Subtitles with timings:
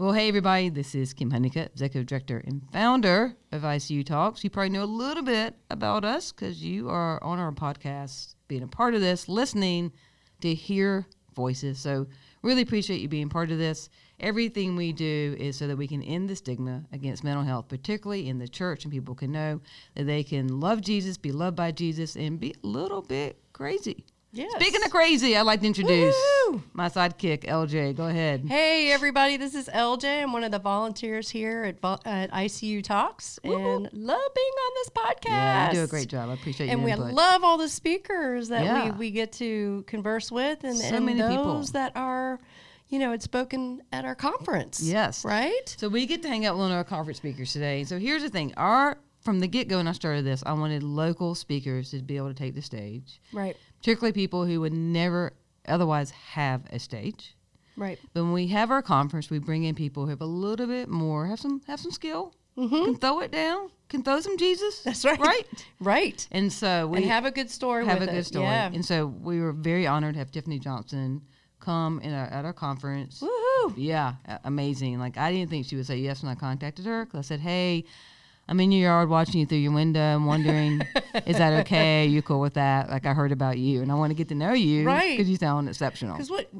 [0.00, 4.42] Well, hey, everybody, this is Kim Honeycutt, Executive Director and founder of ICU Talks.
[4.42, 8.62] You probably know a little bit about us because you are on our podcast, being
[8.62, 9.92] a part of this, listening
[10.40, 11.06] to hear
[11.36, 11.78] voices.
[11.80, 12.06] So,
[12.40, 13.90] really appreciate you being part of this.
[14.20, 18.26] Everything we do is so that we can end the stigma against mental health, particularly
[18.26, 19.60] in the church, and people can know
[19.96, 24.06] that they can love Jesus, be loved by Jesus, and be a little bit crazy.
[24.32, 24.52] Yes.
[24.52, 26.14] Speaking of crazy, I'd like to introduce
[26.46, 26.62] Woo!
[26.72, 27.96] my sidekick, LJ.
[27.96, 28.44] Go ahead.
[28.46, 30.22] Hey, everybody, this is LJ.
[30.22, 34.72] I'm one of the volunteers here at, Vol- at ICU Talks and love being on
[34.76, 35.24] this podcast.
[35.30, 36.30] Yeah, you do a great job.
[36.30, 36.72] I appreciate you.
[36.74, 37.12] And we input.
[37.12, 38.84] love all the speakers that Yeah.
[38.92, 41.62] we, we get to converse with and, So and many those people.
[41.72, 42.38] that are,
[42.88, 44.80] you know, had spoken at our conference.
[44.80, 45.24] Yes.
[45.24, 45.74] Right?
[45.76, 47.82] So we get to hang out with one of our conference speakers today.
[47.82, 50.82] So here's the thing: our from the get go when I started this, I wanted
[50.84, 53.54] local speakers to be able to take the stage, Right.
[53.80, 55.32] Particularly people who would never
[55.66, 57.34] otherwise have a stage.
[57.76, 57.98] Right.
[58.12, 60.88] But when we have our conference, we bring in people who have a little bit
[60.88, 64.80] more, have some have some skill, can throw it down, can throw some Jesus.
[64.80, 64.88] Mm-hmm.
[64.88, 65.20] That's right.
[65.20, 65.66] Right.
[65.80, 66.28] Right.
[66.30, 68.44] And so we and have a good story have a good story.
[68.44, 68.70] Yeah.
[68.72, 71.22] And so we were very honored to have Tiffany Johnson
[71.60, 73.20] come in our, at our conference.
[73.20, 73.74] Woohoo.
[73.76, 74.14] Yeah,
[74.44, 74.98] amazing.
[74.98, 77.40] Like I didn't think she would say yes when I contacted her because I said,
[77.40, 77.84] "Hey,
[78.50, 80.00] I'm in your yard watching you through your window.
[80.00, 80.82] I'm wondering,
[81.24, 82.04] is that okay?
[82.06, 82.90] you cool with that?
[82.90, 85.16] Like I heard about you and I want to get to know you, Right.
[85.16, 86.14] Because you sound exceptional.
[86.14, 86.50] Because what?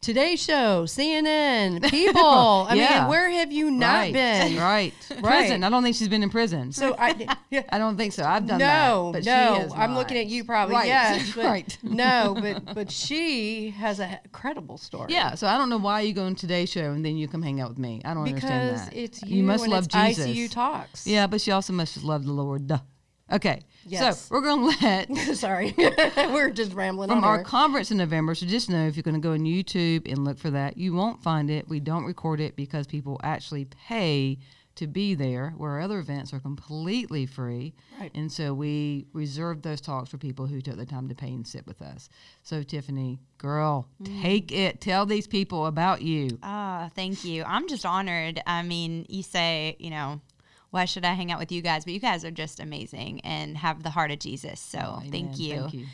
[0.00, 2.66] Today's show, CNN, people.
[2.68, 3.00] I Yeah.
[3.00, 4.56] mean, where have you not right, been?
[4.56, 5.64] right, prison.
[5.64, 6.70] I don't think she's been in prison.
[6.72, 8.22] So I, yeah, I don't think so.
[8.22, 9.12] I've done no, that.
[9.12, 9.54] But she no.
[9.54, 9.98] has I'm not.
[9.98, 10.76] looking at you, probably.
[10.76, 11.78] Right, Yes, but right.
[11.82, 15.12] no, but but she has a credible story.
[15.12, 17.42] Yeah, so I don't know why you go on today's show and then you come
[17.42, 18.00] hang out with me.
[18.04, 18.96] I don't understand because that.
[18.96, 20.26] it's you, must and love it's Jesus.
[20.26, 21.06] ICU talks.
[21.06, 22.66] Yeah, but she also must just love the Lord.
[22.68, 22.78] Duh.
[23.30, 23.60] Okay.
[23.84, 24.22] Yes.
[24.22, 25.74] So we're going to let Sorry,
[26.16, 27.44] we're just rambling from on our here.
[27.44, 28.34] conference in November.
[28.34, 30.92] So just know if you're going to go on YouTube and look for that, you
[30.94, 31.68] won't find it.
[31.68, 34.38] We don't record it because people actually pay
[34.74, 37.74] to be there, where other events are completely free.
[37.98, 38.12] Right.
[38.14, 41.44] And so we reserve those talks for people who took the time to pay and
[41.44, 42.08] sit with us.
[42.44, 44.22] So Tiffany, girl, Mm.
[44.22, 44.80] take it.
[44.80, 46.38] Tell these people about you.
[46.44, 47.42] Ah, thank you.
[47.42, 48.40] I'm just honored.
[48.46, 50.20] I mean, you say, you know,
[50.70, 51.84] why should I hang out with you guys?
[51.84, 54.60] But you guys are just amazing and have the heart of Jesus.
[54.60, 55.10] So Amen.
[55.10, 55.60] thank you.
[55.60, 55.86] Thank you.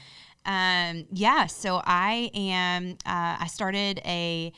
[0.47, 4.53] Um, yeah, so I am, uh, I started a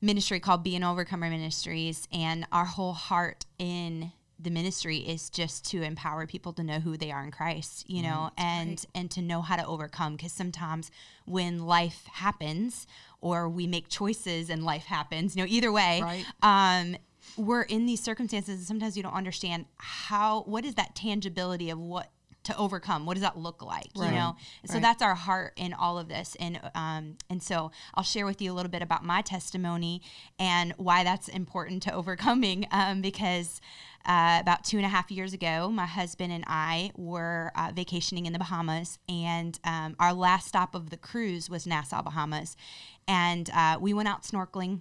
[0.00, 5.64] ministry called Be an Overcomer Ministries, and our whole heart in the ministry is just
[5.70, 9.22] to empower people to know who they are in Christ, you know, and and to
[9.22, 10.90] know how to overcome because sometimes
[11.24, 12.86] when life happens
[13.20, 16.26] or we make choices and life happens, you know, either way, Right.
[16.42, 16.96] um,
[17.36, 21.78] we're in these circumstances and sometimes you don't understand how what is that tangibility of
[21.78, 22.10] what
[22.44, 23.06] to overcome?
[23.06, 24.36] What does that look like you know?
[24.66, 24.82] So Right.
[24.82, 26.36] that's our heart in all of this.
[26.40, 30.02] And um and so i'll share with you a little bit about my testimony
[30.40, 33.60] and why that's important to overcoming um, because
[34.04, 38.26] uh, about two and a half years ago my husband and i were uh, vacationing
[38.26, 42.56] in the bahamas and um, our last stop of the cruise was nassau bahamas.
[43.06, 44.80] And uh, we went out snorkeling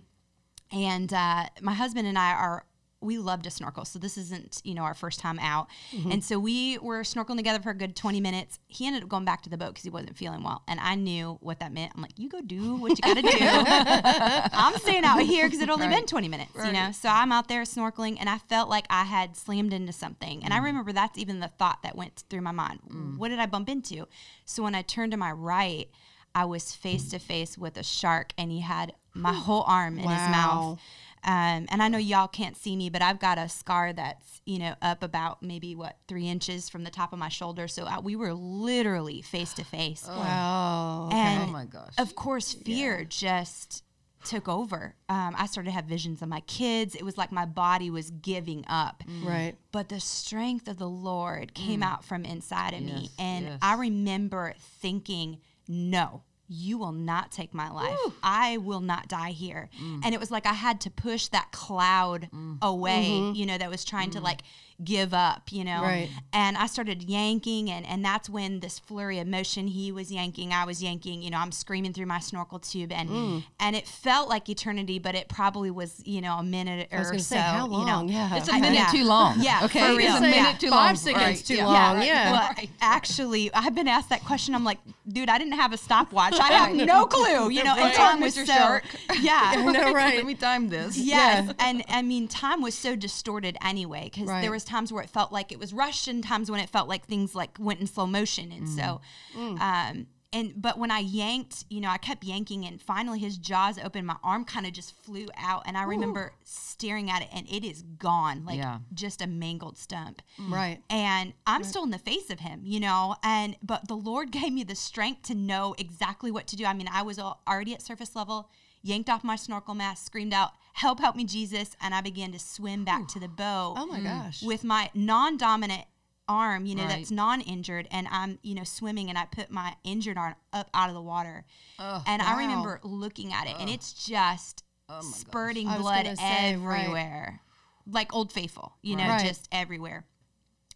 [0.72, 2.66] and uh, my husband and I are
[3.04, 5.66] we love to snorkel, so this isn't you know our first time out,
[6.12, 8.60] and so we were snorkeling together for a good twenty minutes.
[8.68, 10.94] He ended up going back to the boat because he wasn't feeling well, and I
[10.94, 11.94] knew what that meant.
[11.96, 13.30] I'm like, you go do what you got to do.
[14.54, 16.92] I'm staying out here because it only been twenty minutes, you know.
[16.92, 20.46] So I'm out there snorkeling, and I felt like I had slammed into something, Mm.
[20.46, 22.82] and I remember that's even the thought that went through my mind.
[23.18, 24.08] What did I bump into?
[24.46, 25.90] So when I turned to my right.
[26.34, 30.04] I was face to face with a shark, and he had my whole arm in
[30.08, 30.80] his mouth.
[31.24, 34.58] Um, and I know y'all can't see me, but I've got a scar that's you
[34.58, 37.68] know up about maybe what three inches from the top of my shoulder.
[37.68, 41.10] So I, we were literally face to face, Wow.
[41.12, 41.94] and Oh my gosh.
[42.00, 43.84] of course, fear just
[44.24, 44.96] took over.
[45.10, 46.96] Um, I started to have visions of my kids.
[46.96, 49.04] It was like my body was giving up.
[49.24, 49.56] Right.
[49.72, 53.10] But the strength of the Lord came out from inside of me.
[53.10, 53.10] Mm.
[53.20, 53.60] And yes.
[53.64, 57.98] I remember thinking, no, you will not take my life.
[58.22, 59.70] I will not die here.
[59.82, 60.02] Mm.
[60.04, 62.58] And it was like I had to push that cloud mm.
[62.62, 63.36] away, mm-hmm.
[63.36, 64.24] you know, that was trying to mm.
[64.24, 64.42] like
[64.84, 65.82] give up, you know.
[65.82, 66.10] Right.
[66.34, 70.54] And I started yanking and and that's when this flurry of motion he was yanking,
[70.54, 73.44] I was yanking, you know, I'm screaming through my snorkel tube and Mm.
[73.60, 77.28] and it felt like eternity, but it probably was, you know, a minute or was
[77.28, 77.36] so.
[77.36, 77.78] say, how You know.
[77.78, 78.10] long?
[78.10, 78.36] Yeah.
[78.36, 78.88] it's a minute yeah.
[78.92, 79.36] too long.
[79.42, 79.80] Yeah, Okay.
[79.82, 80.16] for It's real.
[80.16, 80.54] a minute Yeah.
[80.58, 80.96] too Five long.
[80.96, 81.46] seconds Right.
[81.46, 81.66] too Yeah.
[81.68, 81.96] long.
[81.98, 82.06] right.
[82.08, 82.32] Yeah.
[82.32, 82.70] Well, Right.
[82.82, 84.56] actually, I've been asked that question.
[84.56, 86.34] I'm like, dude, I didn't have a stopwatch.
[86.40, 87.50] I have no clue.
[87.52, 87.94] You know, and Right.
[87.96, 88.46] time was Mr.
[88.48, 88.54] so.
[88.54, 88.84] Shark.
[89.22, 89.40] Yeah.
[89.56, 90.16] I know, right.
[90.22, 90.98] Let me time this.
[90.98, 94.42] Yes, and I mean, time was so distorted anyway because Right.
[94.42, 96.88] there was times where it felt like it was rushed, and times when it felt
[96.94, 99.02] like things like went in slow motion, and so,
[99.36, 99.60] Mm.
[99.70, 103.78] um, and but when I yanked, you know, I kept yanking, and finally his jaws
[103.78, 104.08] opened.
[104.08, 107.64] My arm kind of just flew out, and I remember staring at it, and it
[107.72, 108.80] is gone, like Yeah.
[108.94, 110.22] just a mangled stump.
[110.40, 110.80] Right.
[110.90, 114.54] And I'm still in the face of him, you know, and but the Lord gave
[114.54, 116.64] me the strength to know exactly what to do.
[116.66, 118.50] I mean, I was already at surface level,
[118.82, 121.00] yanked off my snorkel mask, screamed out, "Help!
[121.00, 124.42] Help me, Jesus!" And I began to swim back to the boat Oh my gosh.
[124.42, 125.86] with my non-dominant
[126.28, 126.98] arm, you know, Right.
[127.00, 130.90] that's non-injured, and I'm, you know, swimming, and I put my injured arm up out
[130.90, 131.46] of the water,
[131.78, 136.56] Oh, and I remember looking at it, and it's just Oh spurting blood gonna say,
[136.56, 136.80] right.
[136.82, 137.42] everywhere,
[137.86, 139.26] like Old Faithful, you know, Right.
[139.26, 140.06] just everywhere.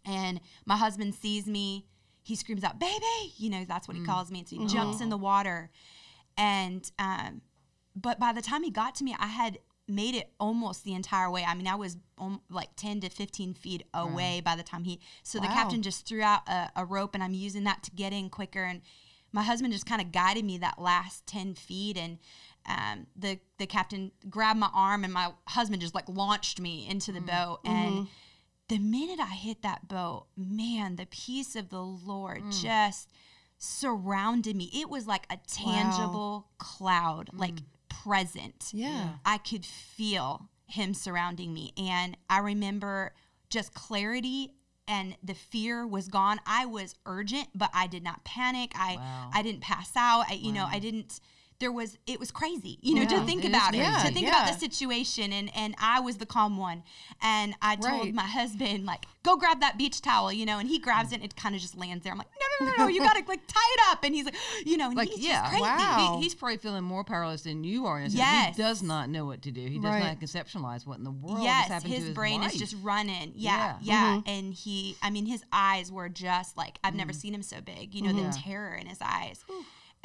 [0.03, 1.85] And my husband sees me,
[2.23, 4.99] he screams out, "Baby!" You know, that's what he calls me, and so he jumps
[4.99, 5.71] in the water,
[6.37, 7.41] and um,
[7.95, 11.29] but by the time he got to me, I had made it almost the entire
[11.29, 11.43] way.
[11.43, 14.99] I mean, I was um, like 10 to 15 feet away by the time he.
[15.23, 18.13] So the captain just threw out a, a rope, and I'm using that to get
[18.13, 18.63] in quicker.
[18.63, 18.81] And
[19.31, 22.17] my husband just kind of guided me that last 10 feet, and
[22.67, 27.11] um, the the captain grabbed my arm, and my husband just like launched me into
[27.11, 28.07] the boat, and.
[28.67, 33.11] The minute I hit that boat, man, the peace of the Lord just
[33.59, 34.71] surrounded me.
[34.73, 37.53] It was like a tangible cloud, like
[38.05, 38.71] present.
[38.73, 39.13] Yeah.
[39.25, 41.73] I could feel him surrounding me.
[41.77, 43.13] And I remember
[43.49, 44.51] just clarity
[44.87, 46.39] and the fear was gone.
[46.45, 48.73] I was urgent, but I did not panic.
[48.75, 49.31] I Wow.
[49.33, 50.25] I didn't pass out.
[50.29, 51.19] I, you know, I didn't
[51.59, 54.07] there was it was crazy, you know, Yeah, to think it is about it, crazy.
[54.09, 56.83] to think about the situation and and I was the calm one.
[57.21, 58.13] And I told Right.
[58.13, 61.23] my husband like, "Go grab that beach towel," you know, and he grabs it and
[61.23, 62.11] it kind of just lands there.
[62.11, 62.27] I'm like,
[62.59, 64.35] "No, no, no, no, you got to like tie it up." And he's like,
[64.65, 65.47] you know, and Like, he's yeah.
[65.47, 65.61] crazy.
[65.61, 66.17] Wow.
[66.17, 68.01] He, he's probably feeling more powerless than you are.
[68.01, 68.11] In.
[68.11, 68.57] Yes.
[68.57, 69.61] He does not know what to do.
[69.61, 70.03] He does Right.
[70.03, 72.53] not conceptualize what in the world has yes, happened his, to his brain wife.
[72.53, 73.31] is just running.
[73.35, 74.15] Yeah, Yeah.
[74.25, 74.33] yeah.
[74.33, 76.97] And he, I mean, his eyes were just like I've Mm.
[76.97, 77.95] never seen him so big.
[77.95, 79.45] You know, the terror in his eyes.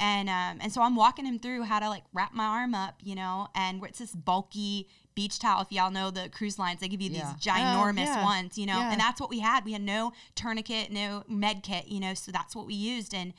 [0.01, 2.95] And um, and so I'm walking him through how to like wrap my arm up,
[3.03, 5.61] you know, and where it's this bulky beach towel.
[5.61, 7.33] If y'all know the cruise lines, they give you Yeah.
[7.35, 8.23] these ginormous yeah.
[8.23, 8.91] ones, you know, Yeah.
[8.91, 9.63] and that's what we had.
[9.63, 13.13] We had no tourniquet, no med kit, you know, so that's what we used.
[13.13, 13.33] And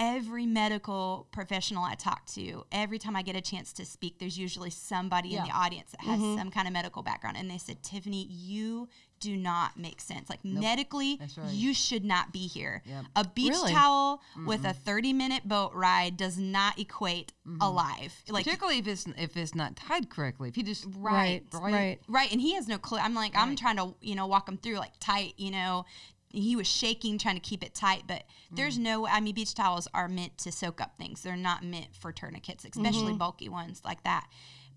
[0.00, 4.38] every medical professional I talk to, every time I get a chance to speak, there's
[4.38, 7.36] usually somebody in the audience that has some kind of medical background.
[7.36, 8.88] And they said, Tiffany, you
[9.20, 10.30] do not make sense.
[10.30, 11.52] Like medically, right.
[11.52, 12.82] you should not be here.
[12.86, 13.04] Yep.
[13.16, 13.72] A beach Really?
[13.72, 17.62] towel with a 30 minute boat ride does not equate Mm-hmm.
[17.62, 18.14] alive.
[18.28, 20.50] Like, Particularly if it's if it's not tied correctly.
[20.50, 21.42] If you just right.
[21.52, 21.62] Right.
[21.62, 21.72] Right.
[21.72, 21.98] Right.
[22.06, 22.98] Right, and he has no clue.
[22.98, 25.84] I'm like, I'm trying to, you know, walk him through like tight, you know.
[26.32, 28.82] He was shaking, trying to keep it tight, but there's mm.
[28.82, 29.06] no.
[29.06, 31.22] I mean, beach towels are meant to soak up things.
[31.22, 33.18] They're not meant for tourniquets, especially mm-hmm.
[33.18, 34.28] bulky ones like that.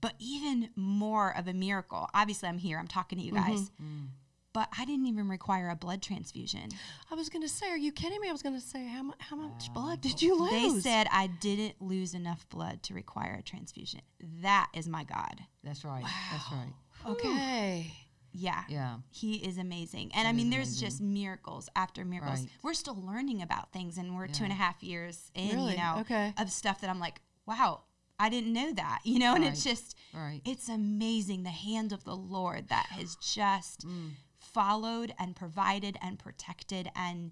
[0.01, 2.09] But even more of a miracle.
[2.13, 2.77] Obviously, I'm here.
[2.79, 3.51] I'm talking to you mm-hmm.
[3.51, 4.07] guys, mm.
[4.51, 6.69] but I didn't even require a blood transfusion.
[7.11, 8.29] I was gonna say, are you kidding me?
[8.29, 10.83] I was gonna say, how much how much blood did you lose?
[10.83, 14.01] They said I didn't lose enough blood to require a transfusion.
[14.41, 15.39] That is my God.
[15.63, 16.03] That's right.
[16.03, 16.09] Wow.
[16.31, 16.73] That's right.
[17.11, 17.93] okay.
[18.33, 18.63] Yeah.
[18.67, 18.97] Yeah.
[19.11, 20.11] He is amazing.
[20.15, 20.87] And I mean, there's amazing.
[20.87, 22.39] just miracles after miracles.
[22.41, 22.49] Right.
[22.63, 24.61] We're still learning about things, and we're two and a Yeah.
[24.63, 25.71] half years in, Really?
[25.73, 26.33] you know, Okay.
[26.37, 27.83] of stuff that I'm like, wow,
[28.19, 30.41] I didn't know that, you know, and it's just, Right.
[30.45, 34.11] it's amazing the hand of the Lord that has just Mm.
[34.39, 37.31] followed and provided and protected and,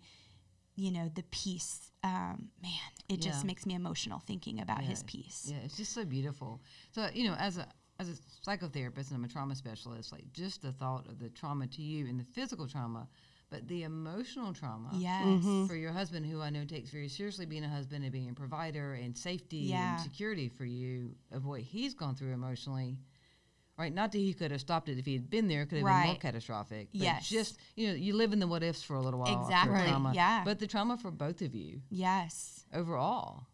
[0.76, 1.92] you know, the peace.
[2.04, 2.72] Um, man,
[3.10, 5.48] it just makes me emotional thinking about his peace.
[5.52, 6.62] Yeah, it's just so beautiful.
[6.92, 7.68] So you know, as a
[8.02, 11.68] as a psychotherapist and I'm a trauma specialist, like just the thought of the trauma
[11.68, 13.08] to you and the physical trauma,
[13.50, 14.90] but the emotional trauma.
[14.98, 15.24] Yes.
[15.24, 15.68] Mm-hmm.
[15.68, 18.34] For your husband, who I know takes very seriously being a husband and being a
[18.34, 19.92] provider and safety Yeah.
[19.92, 22.98] and security for you of what he's gone through emotionally,
[23.78, 23.94] right?
[23.94, 25.88] Not that he could have stopped it if he had been there, it could have
[25.88, 26.90] been more catastrophic.
[26.94, 27.30] But Yes.
[27.30, 29.30] just you know, you live in the what ifs for a little while.
[29.30, 30.44] after Exactly, Trauma, yeah.
[30.44, 32.66] But the trauma for both of you Yes.
[32.74, 33.46] overall.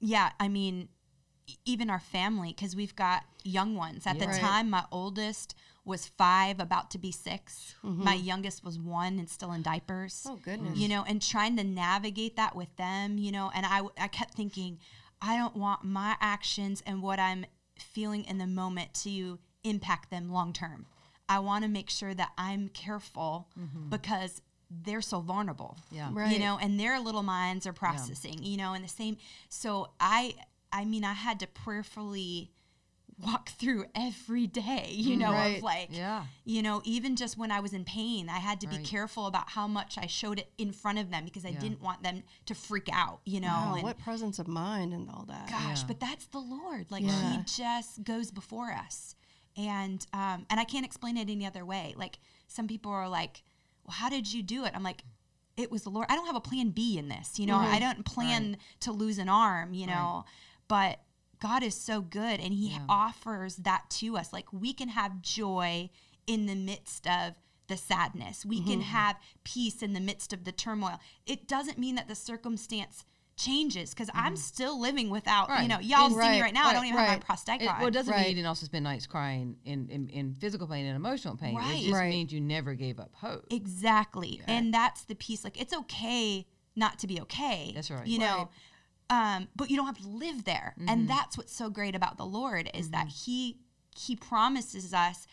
[0.00, 0.88] yeah, I mean,
[1.64, 4.06] even our family, because we've got young ones.
[4.06, 4.40] At the Right.
[4.40, 8.04] time, my oldest was five, about to be 6 Mm-hmm.
[8.04, 10.26] My youngest was one and still in diapers.
[10.28, 10.78] Oh goodness.
[10.78, 14.34] You know, and trying to navigate that with them, you know, and I, I kept
[14.34, 14.78] thinking,
[15.20, 17.44] I don't want my actions and what I'm
[17.78, 20.86] feeling in the moment to impact them long term.
[21.28, 23.48] I want to make sure that I'm careful
[23.90, 26.08] because they're so vulnerable Yeah.
[26.12, 26.32] Right.
[26.32, 30.34] you know and their little minds are processing you know and the same so i
[30.74, 32.50] i mean i had to prayerfully
[33.24, 35.58] walk through every day you know Right.
[35.58, 36.24] of like Yeah.
[36.44, 39.50] you know even just when i was in pain i had to be careful about
[39.50, 41.60] how much i showed it in front of them because i Yeah.
[41.60, 45.08] didn't want them to freak out you know Wow, and what presence of mind and
[45.08, 45.48] all that.
[45.48, 45.86] gosh Yeah.
[45.86, 47.36] but that's the lord like Yeah.
[47.38, 49.14] he just goes before us
[49.56, 53.44] and um and i can't explain it any other way like some people are like
[53.86, 55.04] well how did you do it i'm like
[55.56, 56.08] it was the Lord.
[56.10, 57.38] I don't have a plan B in this.
[57.38, 57.74] You know, Mm-hmm.
[57.74, 60.24] I don't plan to lose an arm, you know,
[60.68, 61.00] but
[61.40, 62.84] God is so good and he Yeah.
[62.88, 64.32] offers that to us.
[64.32, 65.90] Like we can have joy
[66.26, 67.34] in the midst of
[67.66, 68.44] the sadness.
[68.46, 68.70] We Mm-hmm.
[68.70, 71.00] can have peace in the midst of the turmoil.
[71.26, 73.04] It doesn't mean that the circumstance
[73.36, 76.68] changes because I'm still living without, you know, y'all And- see me Right, right now.
[76.68, 77.78] I don't right, even have my prosthetic It, on.
[77.78, 78.28] well, it doesn't mean Right.
[78.28, 81.56] you didn't also spend nights crying in, in, in physical pain and emotional pain.
[81.56, 81.80] Right.
[81.80, 82.10] It just Right.
[82.10, 83.46] means you never gave up hope.
[83.50, 84.36] Exactly.
[84.38, 84.44] Yeah.
[84.54, 85.42] And that's the piece.
[85.42, 87.72] Like it's okay not to be okay.
[87.74, 88.06] That's right.
[88.06, 88.50] You know,
[89.10, 90.74] um, but you don't have to live there.
[90.78, 90.88] Mm-hmm.
[90.88, 93.58] And that's what's so great about the Lord is that He
[93.96, 95.26] He promises us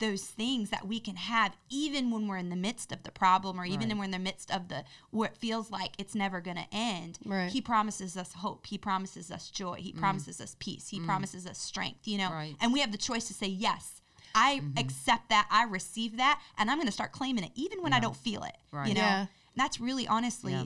[0.00, 3.60] those things that we can have even when we're in the midst of the problem
[3.60, 3.88] or even Right.
[3.90, 6.66] when we're in the midst of the where it feels like it's never going to
[6.72, 7.48] end Right.
[7.50, 11.58] he promises us hope he promises us joy he promises us peace he promises us
[11.58, 12.32] strength you know Mm.
[12.32, 12.52] Right.
[12.54, 12.64] Mm-hmm.
[12.64, 14.02] and we have the choice to say yes
[14.34, 17.92] i accept that i receive that and i'm going to start claiming it even when
[17.92, 18.88] i don't feel it Right.
[18.88, 19.26] you know Yeah.
[19.54, 20.64] that's really honestly Yeah.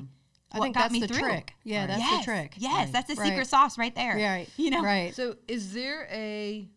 [0.53, 1.53] I what think got that's me the through trick.
[1.65, 1.87] Yeah, Right.
[1.89, 2.55] that's yes, the trick.
[2.59, 2.93] yes Right.
[2.93, 3.29] that's the Right.
[3.29, 4.49] secret sauce right there Right.
[4.57, 5.15] you know Right.
[5.15, 6.69] So, is there a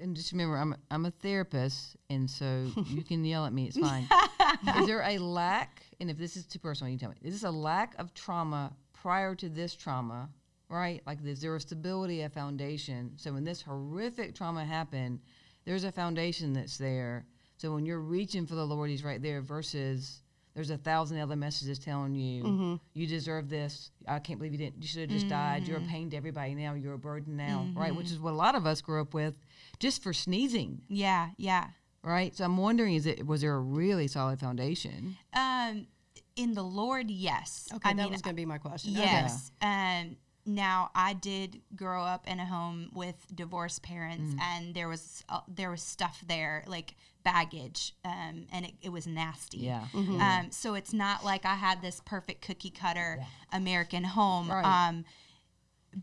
[0.00, 3.66] and just remember, I'm I'm a therapist, and so you can yell at me.
[3.66, 4.08] It's fine.
[4.78, 5.82] is there a lack?
[6.00, 7.16] And if this is too personal, you tell me.
[7.22, 10.28] Is this a lack of trauma prior to this trauma?
[10.68, 11.02] Right?
[11.06, 13.12] Like, is there a stability, a foundation?
[13.16, 15.20] So when this horrific trauma happened,
[15.66, 17.26] there's a foundation that's there.
[17.58, 19.40] So when you're reaching for the Lord, He's right there.
[19.40, 20.21] Versus
[20.54, 23.90] there's a thousand other messages telling you you deserve this.
[24.06, 24.82] I can't believe you didn't.
[24.82, 25.66] You should have just died.
[25.66, 26.74] You're a pain to everybody now.
[26.74, 27.94] You're a burden now, right?
[27.94, 29.34] Which is what a lot of us grew up with,
[29.78, 31.68] just for sneezing, yeah yeah
[32.04, 32.34] right?
[32.36, 35.16] So I'm wondering, is it was there a really solid foundation?
[35.34, 35.86] um
[36.34, 38.94] in the lord yes Okay, I that mean, was going to be my question.
[38.94, 39.02] Okay.
[39.02, 39.50] Yes.
[39.60, 45.24] Um, now I did grow up in a home with divorced parents, and there was
[45.28, 49.58] uh, there was stuff there like baggage, um, and it, it was nasty.
[49.58, 49.86] Yeah.
[49.94, 54.50] Um, so it's not like I had this perfect cookie cutter American home.
[54.50, 54.88] Right.
[54.88, 55.04] Um,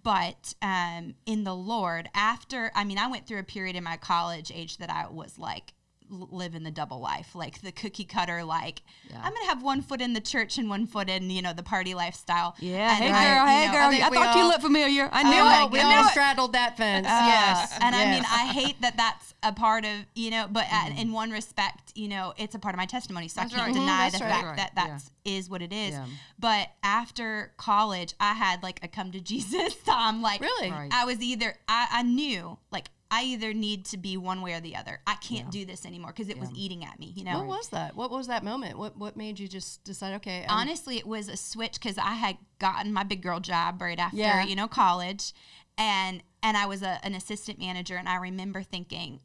[0.03, 3.97] but um, in the Lord, after I mean, I went through a period in my
[3.97, 5.73] college age that I was like
[6.11, 9.17] l- in the double life, like the cookie cutter, like Yeah.
[9.23, 11.63] I'm gonna have one foot in the church and one foot in you know the
[11.63, 12.55] party lifestyle.
[12.59, 12.95] Yeah.
[12.95, 13.45] And Hey, I- girl.
[13.45, 13.81] you Hey, know, girl.
[13.81, 15.09] I I, think we thought you looked familiar.
[15.11, 15.71] I knew Oh, it.
[15.71, 16.09] we I all it.
[16.11, 17.05] straddled that fence.
[17.07, 17.77] Uh, yes.
[17.81, 18.23] And I mean.
[18.25, 22.07] I hate that that's a part of, you know, but uh in one respect, you
[22.07, 23.27] know, it's a part of my testimony.
[23.27, 23.73] So That's I can't right.
[23.79, 24.31] Deny that's the right.
[24.33, 24.87] fact Right, that yeah.
[24.87, 25.91] that's is what it is.
[25.91, 26.05] Yeah.
[26.39, 30.21] But after college, I had like a come to Jesus time.
[30.21, 30.71] Like, Really?
[30.71, 30.89] Right.
[30.91, 34.59] I was either, I, I knew, like, I either need to be one way or
[34.59, 34.99] the other.
[35.07, 37.39] I can't do this anymore because it was eating at me, you know?
[37.39, 37.95] What was that?
[37.95, 38.77] What was that moment?
[38.77, 40.13] What What made you just decide?
[40.17, 43.81] Okay, I'm- honestly it was a switch because i had gotten my big girl job
[43.81, 44.43] right after Yeah.
[44.45, 45.33] you know college
[45.77, 49.21] and and i was a, an assistant manager and i remember thinking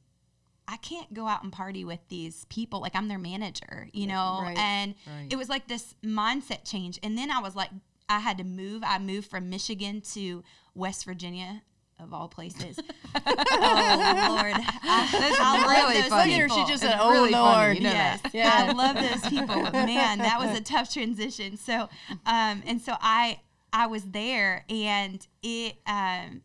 [0.68, 4.38] i can't go out and party with these people like i'm their manager you know
[4.42, 4.56] Right.
[4.56, 5.26] and Right.
[5.30, 7.70] it was like this mindset change and then i was like
[8.08, 10.42] i had to move i moved from michigan to
[10.74, 11.62] west virginia
[12.00, 12.78] of all places
[13.14, 16.32] oh lord I, That's I love really those funny.
[16.32, 18.20] Look at her, she just said, "Oh really funny, Lord." you know yes.
[18.32, 18.50] Yeah.
[18.68, 19.62] I love those people.
[19.72, 21.56] Man, that was a tough transition.
[21.56, 21.88] So,
[22.26, 23.40] um, and so I,
[23.72, 26.42] I was there, and it, um,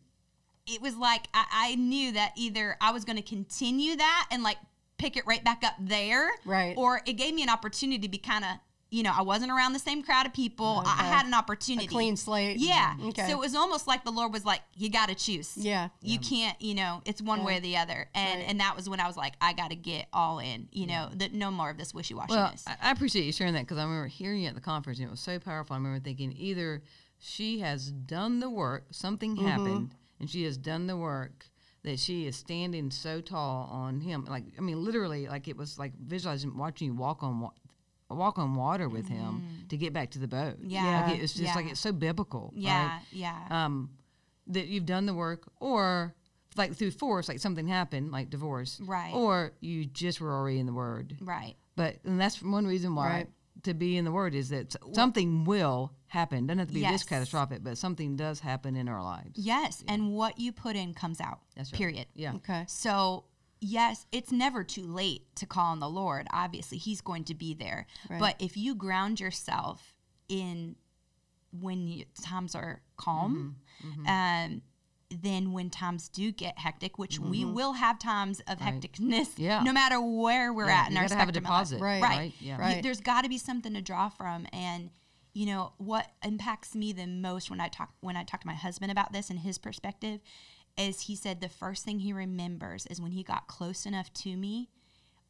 [0.66, 4.42] it was like I, I knew that either I was going to continue that and
[4.42, 4.56] like
[4.98, 6.74] pick it right back up there, Right.
[6.76, 8.50] or it gave me an opportunity to be kind of,
[8.90, 10.82] you know, I wasn't around the same crowd of people.
[10.84, 11.06] I Okay.
[11.06, 12.58] had an opportunity, a clean slate.
[12.58, 12.96] yeah.
[13.04, 13.22] Okay.
[13.26, 15.56] So it was almost like the Lord was like, "You got to choose.
[15.56, 15.88] Yeah.
[16.02, 16.60] You can't.
[16.60, 17.44] You know, it's one Yeah.
[17.46, 18.48] way or the other." And Right.
[18.48, 20.68] and that was when I was like, "I got to get all in.
[20.72, 22.26] You know, that no more of this wishy Well.
[22.30, 25.06] I, I appreciate you sharing that because I remember hearing you at the conference and
[25.08, 25.74] it was so powerful.
[25.74, 26.82] I remember thinking either
[27.18, 29.46] she has done the work, something Mm-hmm.
[29.46, 31.46] happened, and she has done the work
[31.82, 34.24] that she is standing so tall on him.
[34.26, 37.52] Like, I mean, literally, like it was like visualizing watching you walk on wa-
[38.14, 40.58] walk on water with him to get back to the boat.
[40.60, 40.70] Mm-hmm.
[40.70, 41.06] Yeah.
[41.08, 42.52] like it's just like it's so biblical.
[42.56, 43.00] yeah, right?
[43.12, 43.90] yeah, um,
[44.48, 46.14] that you've done the work, or
[46.56, 49.12] like through force, like something happened, like divorce, Right.
[49.14, 51.54] Or you just were already in the Word, right.
[51.76, 53.28] but and that's one reason why Right.
[53.62, 56.46] to be in the Word is that something will happen.
[56.48, 56.92] Doesn't have to be Yes.
[56.92, 59.30] this catastrophic, but something does happen in our lives.
[59.38, 61.38] Yes, and what you put in comes out.
[61.56, 61.78] That's right.
[61.78, 62.06] Period.
[62.14, 62.64] Yeah, Okay.
[62.66, 63.24] So,
[63.60, 66.26] yes, it's never too late to call on the Lord.
[66.32, 67.86] Obviously, He's going to be there.
[68.08, 68.18] Right.
[68.20, 69.94] But if you ground yourself
[70.28, 70.76] in
[71.58, 74.06] when you, times are calm, Mm-hmm.
[74.06, 74.62] um,
[75.22, 78.74] then when times do get hectic, which we will have times of Right.
[78.80, 79.60] hecticness, Yeah.
[79.62, 82.00] no matter where we're Yeah, at in you our gotta have a deposit, Right.
[82.00, 82.16] Right.
[82.18, 82.34] right?
[82.40, 82.58] Yeah.
[82.58, 82.76] Right.
[82.76, 84.90] You- there's got to be something to draw from and
[85.32, 88.54] you know what impacts me the most when i talk when i talk to my
[88.54, 90.20] husband about this and his perspective
[90.80, 94.36] is he said the first thing he remembers is when he got close enough to
[94.36, 94.68] me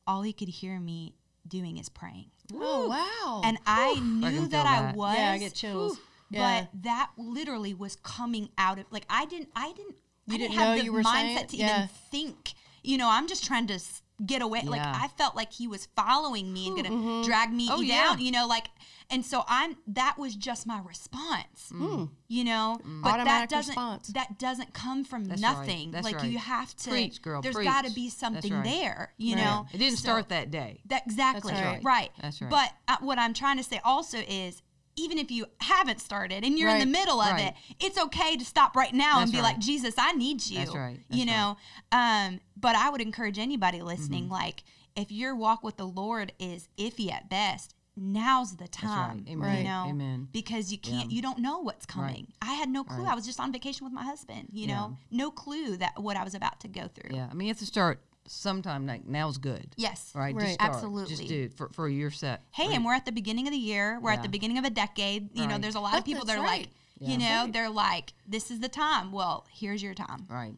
[0.06, 1.14] all he could hear me
[1.46, 2.30] doing is praying.
[2.52, 3.42] Oh wow.
[3.44, 5.16] And I I knew can that, feel I was.
[5.16, 5.98] yeah, I get chills.
[6.30, 6.62] yeah.
[6.72, 10.54] But that literally was coming out of like I didn't I didn't You I didn't
[10.54, 11.48] have know the you were saying mindset it?
[11.50, 11.76] to Yeah.
[11.76, 12.54] even think.
[12.82, 14.62] You know, I'm just trying to s- get away.
[14.64, 17.22] Like I felt like he was following me and gonna Mm-hmm.
[17.26, 17.86] drag me Oh, down.
[17.86, 18.16] yeah.
[18.16, 18.68] You know, like
[19.12, 21.72] and so I'm that was just my response.
[21.72, 22.10] Mm.
[22.28, 23.04] You know, but Mm.
[23.06, 24.08] Automatic that doesn't response.
[24.08, 25.50] that doesn't come from That's right.
[25.58, 25.90] nothing.
[25.90, 26.30] That's like right.
[26.30, 26.90] you have to.
[26.90, 27.66] Preach, girl, There's preach.
[27.66, 28.64] got to be something right.
[28.64, 29.12] there.
[29.16, 29.44] You Right.
[29.44, 30.80] know, It didn't So- start that day.
[30.86, 31.84] that exactly That's right.
[31.84, 32.10] right.
[32.20, 32.50] That's right.
[32.50, 34.62] But uh, what I'm trying to say also is
[34.96, 37.54] even if you haven't started and you're in the middle of Right.
[37.70, 39.44] it, it's okay to stop right now and be right.
[39.44, 40.58] like, Jesus, I need you.
[40.58, 40.98] That's right.
[41.08, 41.56] you That's know.
[41.92, 44.32] Um, but I would encourage anybody listening, Mm-hmm.
[44.32, 44.64] like
[44.96, 48.72] if your walk with the Lord is iffy at best, now's the right.
[48.72, 49.24] time.
[49.28, 49.58] Amen.
[49.58, 50.28] You know, Amen.
[50.32, 51.16] because you can't, Yeah.
[51.16, 52.28] you don't know what's coming.
[52.42, 53.04] I had no clue.
[53.04, 53.12] Right.
[53.12, 54.48] I was just on vacation with my husband.
[54.52, 54.74] You Yeah.
[54.74, 57.14] know, no clue that what I was about to go through.
[57.16, 57.28] Yeah.
[57.30, 58.86] I mean, you have to start sometime.
[58.86, 59.74] Like now's good.
[59.76, 60.12] Yes.
[60.14, 60.34] Right.
[60.34, 60.46] Right.
[60.48, 60.60] Just.
[60.60, 61.16] Absolutely.
[61.16, 62.42] Just do it for for your set.
[62.52, 62.76] hey, Right.
[62.76, 63.98] and we're at the beginning of the year.
[64.00, 65.30] We're at the beginning of a decade.
[65.36, 66.60] You know, there's a lot That- of people that are right.
[66.62, 67.08] like, Yeah.
[67.10, 67.52] you know, Right.
[67.52, 69.12] they're like, this is the time.
[69.12, 70.26] Well, here's your time.
[70.28, 70.54] Right.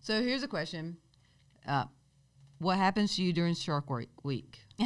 [0.00, 0.96] So here's a question.
[1.66, 1.84] Uh,
[2.58, 4.08] what happens to you during Shark Week?
[4.22, 4.60] week?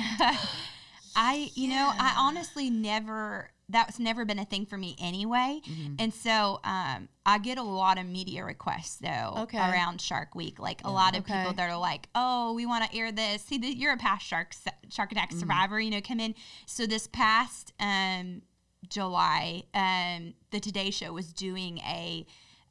[1.17, 3.51] I, you know, I honestly never.
[3.71, 5.95] That's never been a thing for me anyway, Mm-hmm.
[5.99, 9.59] and so um, I get a lot of media requests though Okay.
[9.59, 10.59] around Shark Week.
[10.59, 11.35] Like a lot of Okay.
[11.39, 14.27] people that are like, "Oh, we want to air this." See, th- you're a past
[14.27, 14.55] shark
[14.91, 15.41] shark attack Mm-hmm.
[15.41, 15.79] survivor.
[15.81, 16.35] You know, come in.
[16.67, 18.41] So this past um,
[18.89, 22.25] July, um, the Today Show was doing a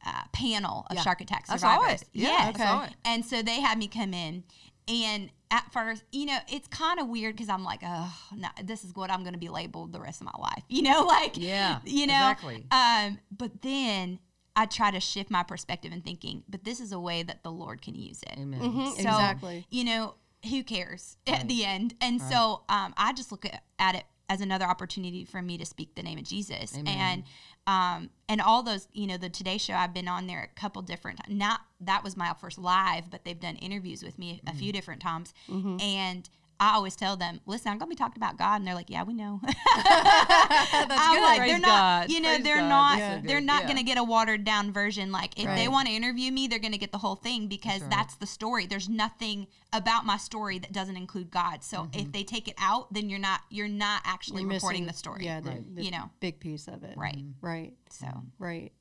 [0.06, 1.04] uh, panel of Yeah.
[1.04, 2.02] shark attack I saw survivors.
[2.04, 2.08] it.
[2.14, 2.90] Yeah, Yes.
[2.90, 2.96] It.
[3.06, 4.44] And so they had me come in.
[4.88, 8.84] And at first, you know, it's kind of weird because I'm like, oh, no, this
[8.84, 10.64] is what I'm going to be labeled the rest of my life.
[10.70, 12.66] You know, like, Yeah, you know, exactly.
[12.72, 14.20] Um, but then
[14.56, 17.52] I try to shift my perspective and thinking, but this is a way that the
[17.52, 18.38] Lord can use it.
[18.40, 18.60] Amen.
[18.62, 19.66] Mhm, So, exactly.
[19.70, 20.16] You know,
[20.50, 21.96] who cares at the end?
[22.02, 22.30] And Right.
[22.30, 25.96] so um, I just look at, at it as another opportunity for me to speak
[25.96, 26.78] the name of Jesus.
[26.78, 26.98] Amen.
[26.98, 27.24] And
[27.68, 30.82] um, and all those, you know, the Today Show, I've been on there a couple
[30.82, 31.20] different.
[31.30, 34.60] Not that was my first live, but they've done interviews with me a Mm-hmm.
[34.60, 36.30] few different times, and.
[36.60, 39.04] I always tell them, listen, I'm gonna be talking about God, and they're like, "Yeah,
[39.04, 41.22] we know." I'm good.
[41.22, 42.10] like, Praise they're not, God.
[42.12, 42.70] you know, Praise they're God.
[42.70, 43.68] not, That's so they're not Yeah.
[43.68, 45.12] gonna get a watered down version.
[45.12, 47.92] Like, if they want to interview me, they're gonna get the whole thing because right.
[47.92, 48.66] that's the story.
[48.66, 51.64] There's nothing about my story that doesn't include God.
[51.64, 52.00] So Mm-hmm.
[52.00, 54.98] if they take it out, then you're not, you're not actually You're reporting missing the
[54.98, 55.26] story.
[55.26, 55.76] Yeah, the, Right.
[55.76, 56.10] the You know.
[56.20, 56.98] big piece of it.
[56.98, 57.24] Right.
[57.42, 57.74] Right.
[57.90, 58.08] So
[58.40, 58.72] Right.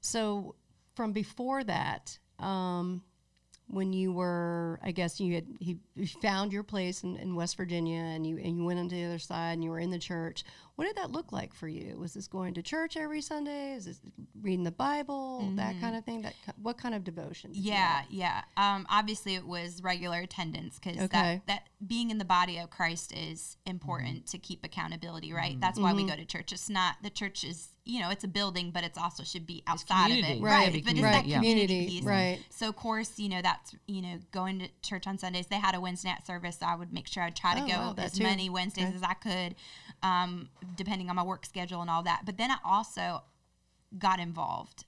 [0.00, 0.56] So
[0.96, 3.02] from before that, um,
[3.72, 5.78] when you were, I guess you had he,
[6.20, 9.04] found your place in, in West Virginia, and you and you went on to the
[9.04, 10.44] other side, and you were in the church.
[10.76, 11.96] What did that look like for you?
[11.98, 13.74] Was this going to church every Sunday?
[13.74, 14.00] Is this
[14.40, 15.52] reading the Bible?
[15.56, 16.22] That kind of thing.
[16.22, 17.52] That what kind of devotion?
[17.52, 17.78] did you Mm-hmm.
[17.78, 18.06] yeah, have?
[18.56, 18.74] yeah.
[18.76, 21.42] Um, obviously it was regular attendance because Okay.
[21.46, 25.60] that, that being in the body of Christ is important to keep accountability, right?
[25.60, 26.52] That's why we go to church.
[26.52, 29.62] It's not the church is, you know, it's a building, but it's also should be
[29.66, 30.66] outside of it, Right, right?
[30.72, 31.36] But it's community, that yeah.
[31.36, 32.38] community Community, piece, right.
[32.50, 35.48] So of course, you know, that's you know, going to church on Sundays.
[35.48, 36.58] They had a Wednesday night service.
[36.60, 38.22] So I would make sure I'd try to Oh, go wow, as too.
[38.22, 38.96] many Wednesdays Okay.
[38.96, 39.54] as I could,
[40.02, 42.22] um, depending on my work schedule and all that.
[42.24, 43.22] But then I also
[43.98, 44.84] got involved.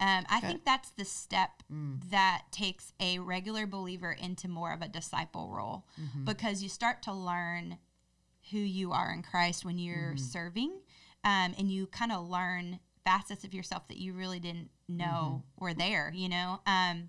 [0.00, 0.48] Um, I Okay.
[0.48, 1.62] think that's the step
[2.10, 5.84] that takes a regular believer into more of a disciple role
[6.24, 7.78] because you start to learn
[8.50, 10.72] who you are in Christ when you're serving,
[11.24, 15.74] um, and you kind of learn facets of yourself that you really didn't know were
[15.74, 16.12] there.
[16.14, 17.08] You know, um,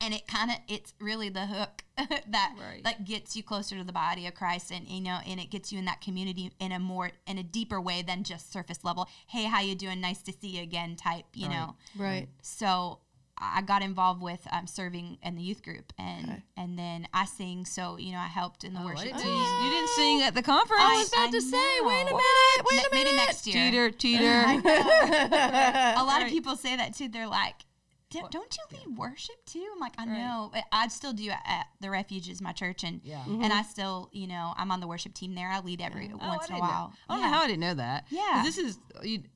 [0.00, 1.84] and it kind of it's really the hook
[2.28, 2.82] that Right.
[2.84, 5.72] that gets you closer to the body of Christ, and you know, and it gets
[5.72, 9.08] you in that community in a more in a deeper way than just surface level.
[9.26, 10.00] Hey, how you doing?
[10.00, 10.96] Nice to see you again.
[10.96, 11.26] Type.
[11.34, 11.54] You Right.
[11.54, 11.76] know.
[11.96, 12.28] Right.
[12.42, 13.00] So
[13.42, 16.42] I got involved with um, serving in the youth group, and Okay.
[16.58, 17.64] and then I sing.
[17.64, 19.16] So you know, I helped in the Oh, worship team.
[19.16, 20.82] know you, you didn't sing at the conference.
[20.84, 22.16] I was about to say, wait a know.
[22.16, 23.16] minute, wait a Ma- Maybe minute.
[23.16, 23.70] next year.
[23.70, 24.60] Cheater, cheater.
[25.96, 27.08] A lot of people say that too.
[27.08, 27.54] They're like,
[28.10, 30.18] "D- "Don't you lead worship too?" I'm like, "I Right.
[30.18, 30.50] know.
[30.52, 33.24] but I still do at, at the Refuge is my church, and Yeah.
[33.26, 35.50] and I still, you know, I'm on the worship team there.
[35.50, 36.92] I lead every Oh, once I in a didn't know- while.
[37.08, 37.30] I don't Yeah.
[37.30, 38.06] know how I didn't know that.
[38.10, 38.42] Yeah.
[38.44, 38.78] This is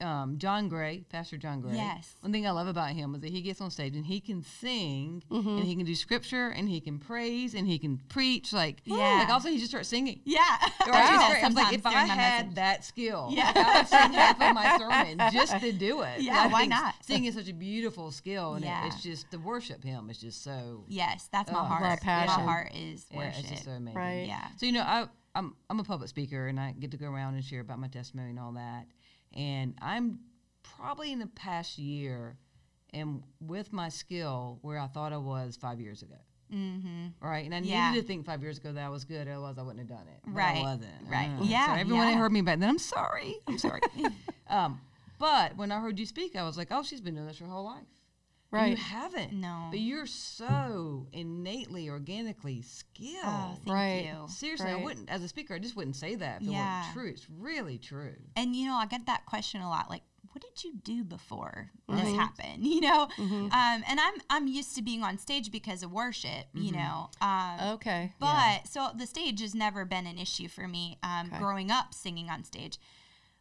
[0.00, 1.76] um, John Gray, Pastor John Gray.
[1.76, 2.16] Yes.
[2.20, 4.42] One thing I love about him is that he gets on stage and he can
[4.42, 8.52] sing and he can do scripture and he can praise and he can preach.
[8.52, 9.20] Like, Yeah.
[9.20, 10.20] Like also he just starts singing.
[10.24, 10.40] Yeah,
[10.86, 12.54] Or I I do that pray- I was like, if I had message.
[12.56, 13.46] that skill, Yeah.
[13.46, 16.20] like, I would sing half of my sermon just to do it.
[16.24, 16.94] Yeah, I why not?
[17.04, 18.86] Singing is such a beautiful skill, and it- Yeah.
[18.86, 20.84] it's just to worship Him is just so.
[20.88, 21.82] Yes, that's my Oh, heart.
[21.82, 22.44] Love passion.
[22.44, 23.40] My heart is Yeah, worship.
[23.40, 23.98] it's just so amazing.
[23.98, 24.26] Right.
[24.26, 24.48] Yeah.
[24.56, 27.34] So you know, I, I'm I'm a public speaker, and I get to go around
[27.34, 28.86] and share about my testimony and all that.
[29.32, 30.20] And I'm
[30.62, 32.36] probably in the past year
[32.92, 36.14] am with my skill where I thought I was five years ago.
[36.52, 37.06] Mm-hmm.
[37.20, 37.44] Right.
[37.44, 37.90] And I Yeah.
[37.90, 40.06] needed to think five years ago that I was good, otherwise I wouldn't have done
[40.06, 40.20] it.
[40.24, 40.58] But Right.
[40.58, 41.08] I wasn't.
[41.10, 41.28] Right.
[41.40, 42.18] Uh, Yeah, So everyone that yeah.
[42.18, 43.34] heard me back then, I'm sorry.
[43.48, 43.80] I'm sorry.
[44.48, 44.80] um,
[45.18, 47.46] but when I heard you speak, I was like, oh, she's been doing this her
[47.46, 47.86] whole life.
[48.56, 49.32] And You haven't.
[49.32, 49.68] No.
[49.70, 53.20] But you're so innately, organically skilled.
[53.24, 54.04] Oh, thank Right.
[54.04, 54.28] you.
[54.28, 56.82] Seriously, I wouldn't, as a speaker, I just wouldn't say that if it Yeah.
[56.84, 57.10] weren't true.
[57.10, 58.16] It's really true.
[58.36, 59.90] And you know, I get that question a lot.
[59.90, 62.16] Like, what did you do before this Mhm.
[62.16, 62.64] happened?
[62.74, 63.52] You know, Mhm.
[63.52, 66.46] um, and I'm I'm used to being on stage because of worship.
[66.52, 66.76] You Mhm.
[66.76, 68.12] know, um, Okay.
[68.18, 68.62] but Yeah.
[68.64, 70.98] so the stage has never been an issue for me.
[71.02, 71.38] Um, Okay.
[71.38, 72.78] growing up singing on stage,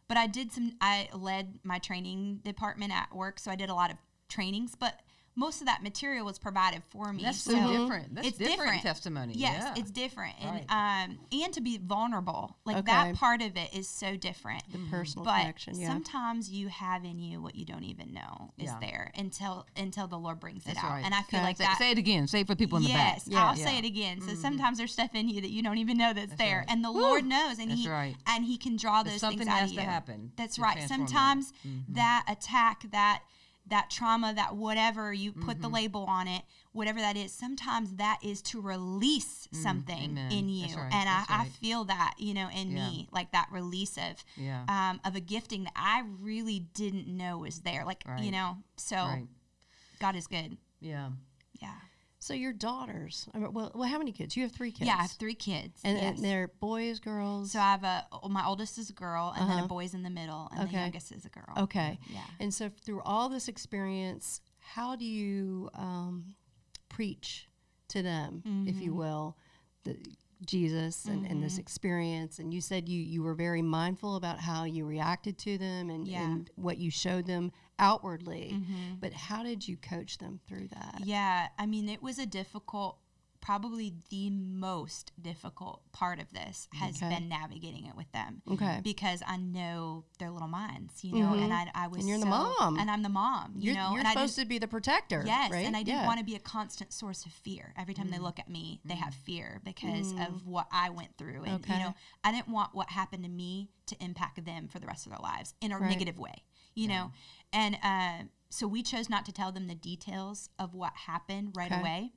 [0.06, 0.76] but I did some.
[0.80, 3.96] I led my training department at work, so I did a lot of
[4.28, 4.74] trainings.
[4.78, 5.00] But
[5.36, 7.24] most of that material was provided for me.
[7.24, 8.14] That's so so different.
[8.14, 8.82] That's it's different, different.
[8.82, 9.32] testimony.
[9.36, 9.74] Yes, yeah.
[9.82, 11.04] it's different, and Right.
[11.08, 12.92] um, and to be vulnerable, like Okay.
[12.92, 14.62] that part of it is so different.
[14.70, 15.80] The personal But connection.
[15.80, 15.88] Yeah.
[15.88, 18.78] sometimes you have in you what you don't even know is Yeah.
[18.78, 20.88] there until until the Lord brings it out.
[20.88, 21.04] right.
[21.04, 21.46] And I feel Okay.
[21.48, 21.78] like say, that.
[21.78, 22.28] say it again.
[22.28, 23.32] Say it for people in the yes, back.
[23.32, 23.44] Yeah.
[23.48, 23.64] I'll Yeah.
[23.64, 24.20] say it again.
[24.20, 24.40] So Mhm.
[24.40, 26.66] sometimes there's stuff in you that you don't even know that's, That's there, right.
[26.70, 27.00] and the Woo.
[27.00, 28.14] Lord knows, and That's he right.
[28.28, 29.88] and he can draw those something things out has of to you.
[29.88, 30.32] happen.
[30.36, 30.74] That's to right.
[30.76, 31.08] transform that.
[31.08, 31.82] Sometimes Mhm.
[31.88, 33.24] that attack, that
[33.66, 35.74] that trauma, that whatever you put the Mhm.
[35.74, 40.76] label on it, whatever that is, sometimes that is to release Mm, something in you.
[40.76, 42.90] Right, And I, that's I feel that, you know, in Yeah.
[42.90, 44.64] me, like that release of Yeah.
[44.68, 47.84] um, of a gifting that I really didn't know was there.
[47.86, 48.22] Like, Right.
[48.22, 49.28] you know, so right.
[49.98, 50.58] God is good.
[50.80, 51.10] Yeah.
[51.62, 51.76] Yeah.
[52.24, 53.28] So your daughters.
[53.34, 54.34] I mean, well, well, how many kids?
[54.34, 54.86] You have three kids.
[54.86, 55.78] Yeah, I have three kids.
[55.84, 56.16] And, yes.
[56.16, 57.52] and they're boys, girls.
[57.52, 59.66] so I have a, my oldest is a girl, and then Uh-huh.
[59.66, 60.80] a boy's in the middle, and the Okay.
[60.80, 61.52] youngest is a girl.
[61.58, 61.98] okay.
[62.08, 62.20] Yeah.
[62.40, 66.34] And so through all this experience, how do you um,
[66.88, 67.46] preach
[67.88, 68.96] to them, if you Mhm.
[68.96, 69.36] will,
[69.84, 69.94] the
[70.46, 71.60] Jesus and, and this Mhm.
[71.60, 72.38] experience?
[72.38, 76.06] And you said you you were very mindful about how you reacted to them and,
[76.06, 76.24] Yeah.
[76.24, 78.52] and what you showed them outwardly.
[78.54, 79.00] Mhm.
[79.00, 81.02] But how did you coach them through that?
[81.04, 82.98] Yeah, I mean, it was a difficult,
[83.44, 87.10] probably the most difficult part of this has Okay.
[87.10, 88.80] been navigating it with them Okay.
[88.82, 91.42] because I know their little minds, you know, Mhm.
[91.42, 92.78] and I, I was And you're the mom.
[92.78, 95.22] and I'm the mom, you You're, know, you're and supposed to be the protector.
[95.26, 95.66] yes, right?
[95.66, 96.06] and I didn't Yeah.
[96.06, 97.74] want to be a constant source of fear.
[97.76, 101.42] Every time they look at me, they have fear because of what I went through,
[101.44, 101.64] and Mm.
[101.64, 101.74] Okay.
[101.74, 105.04] you know, I didn't want what happened to me to impact them for the rest
[105.04, 105.90] of their lives in a Right.
[105.90, 107.12] negative way, you know,
[107.52, 111.70] and uh, so we chose not to tell them the details of what happened right
[111.70, 111.78] Okay.
[111.80, 112.12] away.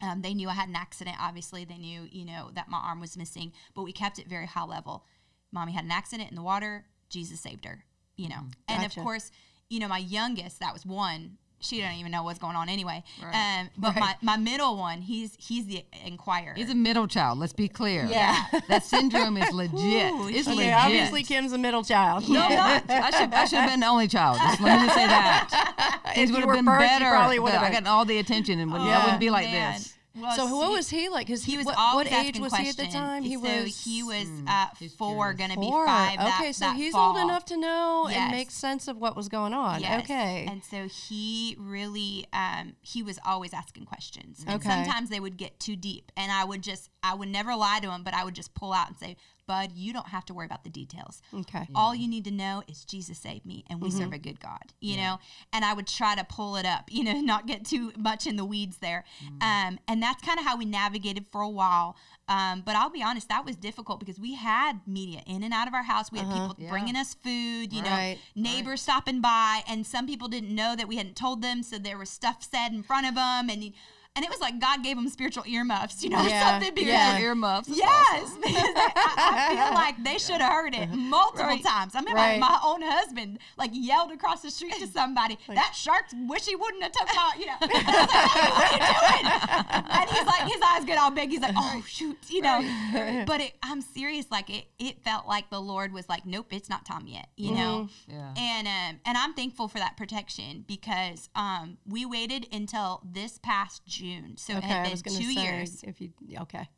[0.00, 1.16] Um, they knew I had an accident.
[1.20, 4.46] Obviously, they knew, you know, that my arm was missing, but we kept it very
[4.46, 5.04] high level.
[5.52, 6.84] Mommy had an accident in the water.
[7.08, 7.84] Jesus saved her,
[8.16, 8.42] you know.
[8.68, 9.30] And of course,
[9.68, 11.38] you know, my youngest, that was one.
[11.60, 13.02] She didn't even know what's going on anyway.
[13.22, 13.60] Right.
[13.62, 14.16] Um, but Right.
[14.22, 16.54] my, my middle one, he's he's the inquirer.
[16.54, 17.38] He's a middle child.
[17.40, 18.06] Let's be clear.
[18.08, 18.36] Yeah.
[18.68, 20.12] that syndrome is legit.
[20.12, 20.74] Ooh, it's okay, Okay, legit.
[20.74, 22.28] obviously Kim's a middle child.
[22.28, 22.84] No, I'm not.
[22.90, 24.38] I should, I should have been the only child.
[24.38, 26.00] Just let me just say that.
[26.06, 27.04] if Things you would were have been first, better.
[27.06, 27.84] you probably but would I have.
[27.84, 28.98] got all the attention, and wouldn't- Yeah.
[28.98, 29.74] I wouldn't be like Man.
[29.74, 29.94] this.
[30.20, 31.26] Well, So what see- was he like?
[31.26, 33.22] Because he was what, always what age asking was he at the time?
[33.22, 35.86] He so was he was Mm, uh, four, going to be four.
[35.86, 36.18] five.
[36.18, 37.10] That, okay, so that he's fall.
[37.16, 39.80] old enough to know and make sense of what was going on.
[39.80, 40.02] Yes.
[40.04, 40.46] Okay.
[40.50, 44.44] And so he really, um, he was always asking questions.
[44.46, 44.68] And Okay.
[44.68, 46.10] sometimes they would get too deep.
[46.16, 48.72] And I would just, I would never lie to him, but I would just pull
[48.72, 49.16] out and say,
[49.48, 51.20] Bud, you don't have to worry about the details.
[51.34, 51.66] okay.
[51.74, 53.98] All you need to know is Jesus saved me and we Mm-hmm.
[53.98, 55.02] serve a good God, you Yeah.
[55.12, 55.18] know?
[55.52, 58.36] And I would try to pull it up, you know, not get too much in
[58.36, 59.04] the weeds there.
[59.40, 59.42] Mm.
[59.68, 61.96] Um, and that's kind of how we navigated for a while.
[62.28, 65.66] Um, but I'll be honest, that was difficult because we had media in and out
[65.66, 66.12] of our house.
[66.12, 66.40] We had Uh-huh.
[66.48, 66.68] people Yeah.
[66.70, 68.18] bringing us food, you Right.
[68.36, 71.78] know, neighbors stopping by, and some people didn't know that we hadn't told them, so
[71.78, 73.72] there was stuff said in front of them, and
[74.18, 76.50] and it was like God gave them spiritual earmuffs, you know, or Yeah.
[76.50, 76.74] something.
[76.74, 77.18] Because Yeah.
[77.18, 77.68] Your earmuffs.
[77.68, 77.88] Yes,
[78.24, 78.40] awesome.
[78.40, 78.92] because I,
[79.30, 81.62] I feel like they should have heard it multiple Right.
[81.64, 81.94] times.
[81.94, 82.40] I mean, Right.
[82.40, 86.56] my, my own husband like yelled across the street to somebody, "That shark wish he
[86.56, 87.56] wouldn't have took my," you know.
[87.60, 90.98] And I was like, "Hey, what are you doing?" And he's like, his eyes get
[90.98, 91.30] all big.
[91.30, 93.24] He's like, "Oh shoot," you know.
[93.26, 94.26] But it, I'm serious.
[94.30, 97.52] Like it, it felt like the Lord was like, "Nope, it's not time yet," you
[97.54, 97.88] know.
[98.08, 98.34] Yeah.
[98.36, 103.84] And um, and I'm thankful for that protection because um, we waited until this past
[103.86, 104.66] June, so it okay.
[104.66, 105.82] had I was been two say years.
[105.82, 106.10] if you
[106.42, 106.68] okay.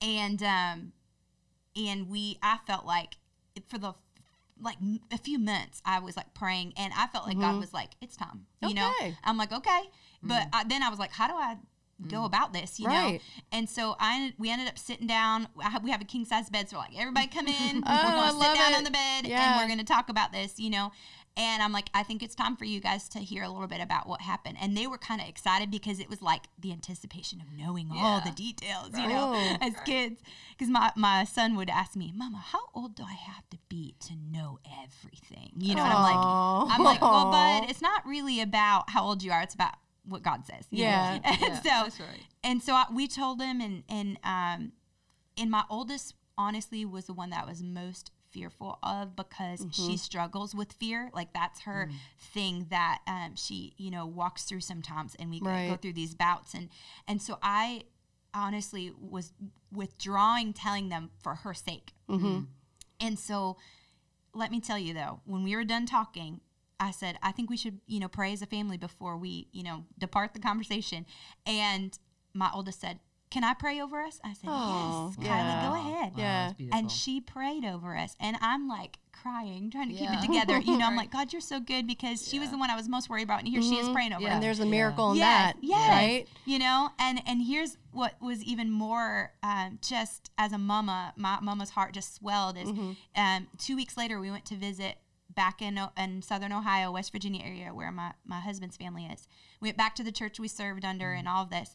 [0.00, 0.92] and um
[1.76, 3.16] and we i felt like
[3.68, 3.94] for the
[4.60, 4.76] like
[5.12, 8.16] a few months i was like praying and i felt like god was like it's
[8.16, 8.90] time you know?
[9.00, 9.10] Mm-hmm.
[9.24, 9.80] I'm like okay.
[10.22, 11.56] But I, then i was like how do i
[12.08, 12.78] go about this?
[12.78, 13.18] you know?
[13.52, 15.48] And so i we ended up sitting down.
[15.62, 17.82] I have, we have a king size bed so we're like everybody come in.
[17.86, 18.76] Oh, we're I gonna love sit down it.
[18.78, 19.52] on the bed Yeah.
[19.52, 20.92] and we're gonna talk about this you know
[21.38, 23.80] And I'm like, I think it's time for you guys to hear a little bit
[23.82, 24.56] about what happened.
[24.60, 28.22] And they were kind of excited because it was like the anticipation of knowing all
[28.24, 29.56] the details, you know, Oh.
[29.60, 30.22] as kids.
[30.50, 33.94] Because my, my son would ask me, Mama, how old do I have to be
[34.06, 35.52] to know everything?
[35.58, 39.22] You know, and I'm like, I'm like, well, bud, it's not really about how old
[39.22, 39.42] you are.
[39.42, 39.74] It's about
[40.08, 40.66] what God says.
[40.70, 40.90] you know?
[40.90, 41.20] Yeah.
[41.24, 42.22] And Yeah, so that's right.
[42.44, 44.72] and so I, we told him and and um
[45.36, 49.70] and my oldest honestly was the one that was most fearful of because Mm-hmm.
[49.86, 51.94] she struggles with fear like that's her Mm.
[52.34, 56.14] thing that um she you know walks through sometimes and we go- go through these
[56.14, 56.68] bouts and
[57.08, 57.84] and so I
[58.34, 59.32] honestly was
[59.72, 62.40] withdrawing telling them for her sake Mm-hmm.
[63.00, 63.56] and so
[64.34, 66.40] let me tell you though, when we were done talking,
[66.78, 69.62] I said, I think we should, you know, pray as a family before we, you
[69.62, 71.06] know, depart the conversation.
[71.46, 71.98] And
[72.34, 72.98] my oldest said,
[73.36, 74.18] Can I pray over us?
[74.24, 76.12] I said, Oh, Yes, Kylie, go ahead.
[76.16, 76.52] Wow, Yeah.
[76.72, 78.16] And she prayed over us.
[78.18, 80.58] And I'm like crying, trying to keep it together.
[80.58, 82.88] You know, I'm like, God, you're so good because she was the one I was
[82.88, 83.40] most worried about.
[83.40, 84.28] And here she is praying over Yeah.
[84.28, 84.70] us And there's a Yeah.
[84.70, 85.90] miracle in yes, that, yes.
[85.90, 86.26] right?
[86.46, 91.38] You know, and and here's what was even more um, just as a mama, my
[91.42, 92.56] mama's heart just swelled.
[92.56, 92.92] Is Mm-hmm.
[93.22, 94.96] um, two weeks later we went to visit
[95.34, 99.28] back in in Southern Ohio, West Virginia area where my my husband's family is.
[99.60, 101.18] We went back to the church we served under Mm-hmm.
[101.18, 101.74] and all of this.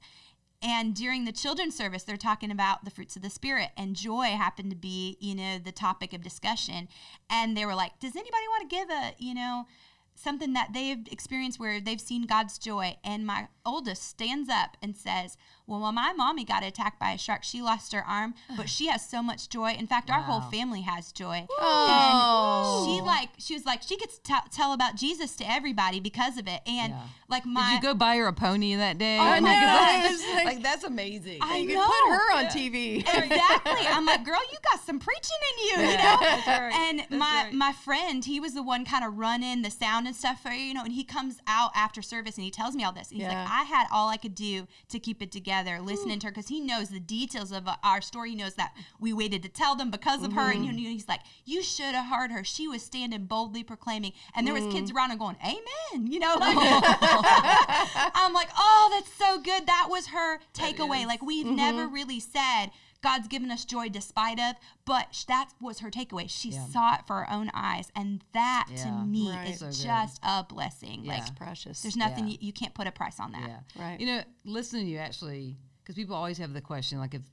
[0.62, 4.36] And during the children's service, they're talking about the fruits of the spirit, and joy
[4.38, 6.88] happened to be, you know, the topic of discussion.
[7.30, 9.65] And they were like, "Does anybody want to give a, you know?"
[10.13, 12.97] something that they've experienced where they've seen God's joy.
[13.04, 15.38] And my oldest stands up and says,
[15.71, 18.88] Well, when my mommy got attacked by a shark, she lost her arm, but she
[18.88, 19.71] has so much joy.
[19.71, 21.47] In fact, our whole family has joy.
[21.60, 22.86] Oh.
[22.86, 26.38] And she like she was like she gets to tell about Jesus to everybody because
[26.38, 26.60] of it.
[26.67, 27.01] And Yeah.
[27.29, 29.17] like my Did you go buy her a pony that day?
[29.17, 29.65] I Oh my know.
[29.65, 30.12] God.
[30.12, 31.39] It's like- like that's amazing.
[31.41, 31.86] I you know.
[31.88, 32.97] put her on TV.
[32.99, 33.88] exactly.
[33.88, 36.17] I'm like, girl, you got some preaching in you, you know.
[36.19, 36.73] that's right.
[36.73, 37.53] And That's my right.
[37.53, 40.73] my friend, he was the one kind of running the sound and stuff for you
[40.73, 40.84] know.
[40.84, 43.10] And he comes out after service and he tells me all this.
[43.12, 43.43] And he's Yeah.
[43.43, 46.47] like, I had all I could do to keep it together, listening to her because
[46.47, 48.32] he knows the details of uh, our story.
[48.32, 50.52] He knows that we waited to tell them because of her.
[50.52, 52.43] And you know, he's like, you should have heard her.
[52.43, 54.95] She was standing boldly proclaiming, and there was kids mm.
[54.95, 56.08] around and going, Amen.
[56.12, 56.58] You know, like
[58.15, 59.67] I'm like, oh, that's so good.
[59.67, 61.06] That was her takeaway.
[61.06, 61.56] Like we've mm-hmm.
[61.56, 62.71] never really said
[63.02, 66.30] God's given us joy despite of, but that was her takeaway.
[66.30, 66.66] She Yeah.
[66.68, 69.50] saw it for her own eyes, and that to me Right.
[69.50, 71.04] is So just a blessing.
[71.06, 71.14] Yeah.
[71.18, 71.82] Like Precious.
[71.82, 72.34] there's nothing Yeah.
[72.34, 73.48] you, you can't put a price on that.
[73.48, 73.60] Yeah.
[73.82, 74.00] Right.
[74.00, 77.24] You know, listening to you actually, because people always have the question, like if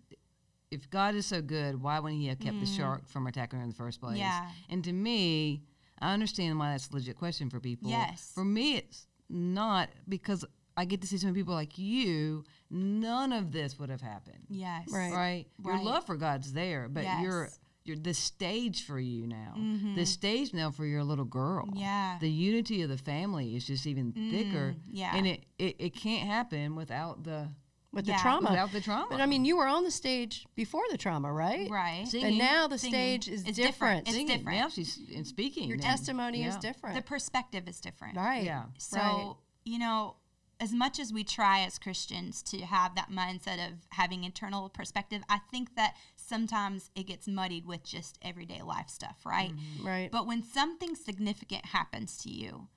[0.70, 3.62] if God is so good, why wouldn't He have kept the shark from attacking her
[3.62, 4.16] in the first place?
[4.16, 4.20] Mm.
[4.20, 4.50] Yeah.
[4.68, 5.62] And to me,
[5.98, 7.88] I understand why that's a legit question for people.
[7.88, 8.32] Yes.
[8.34, 10.44] For me, it's not because
[10.76, 12.44] I get to see so many people like you.
[12.70, 14.46] None of this would have happened.
[14.48, 14.88] Yes.
[14.92, 15.12] Right.
[15.12, 15.46] Right.
[15.64, 15.84] Your Right.
[15.84, 17.50] love for God's there, but you're
[17.84, 19.54] you're the stage for you now.
[19.56, 19.94] Mhm.
[19.94, 21.66] The stage now for your little girl.
[21.72, 22.18] Yeah.
[22.20, 24.74] The unity of the family is just even thicker.
[24.76, 25.16] Mm, yeah.
[25.16, 27.48] And it, it, it can't happen without the
[27.90, 28.16] With Yeah.
[28.18, 28.50] the trauma.
[28.50, 29.06] without the trauma.
[29.08, 31.70] But I mean, you were on the stage before the trauma, right?
[31.70, 32.06] Right.
[32.06, 32.38] See, And Singing.
[32.38, 32.92] now the Singing.
[33.22, 34.04] stage is It's different.
[34.04, 34.08] different.
[34.08, 34.36] It's Singing.
[34.36, 34.58] different.
[34.58, 35.68] Now she's in speaking.
[35.68, 36.94] Your and- testimony is different.
[36.96, 38.18] The perspective is different.
[38.18, 38.44] right.
[38.44, 38.64] Yeah.
[38.76, 39.34] So, Right.
[39.64, 40.16] you know,
[40.60, 45.22] as much as we try as Christians to have that mindset of having internal perspective,
[45.28, 49.52] I think that sometimes it gets muddied with just everyday life stuff, right?
[49.52, 49.86] Mm-hmm.
[49.86, 50.10] Right.
[50.10, 52.68] But when something significant happens to you,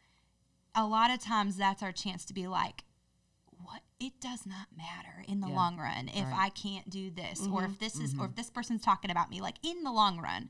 [0.76, 2.91] a lot of times that's our chance to be like, what
[4.04, 5.56] it does not matter in the Yeah.
[5.56, 6.36] long run if Right.
[6.46, 9.42] I can't do this or if this is or if this person's talking about me
[9.42, 10.50] like in the long run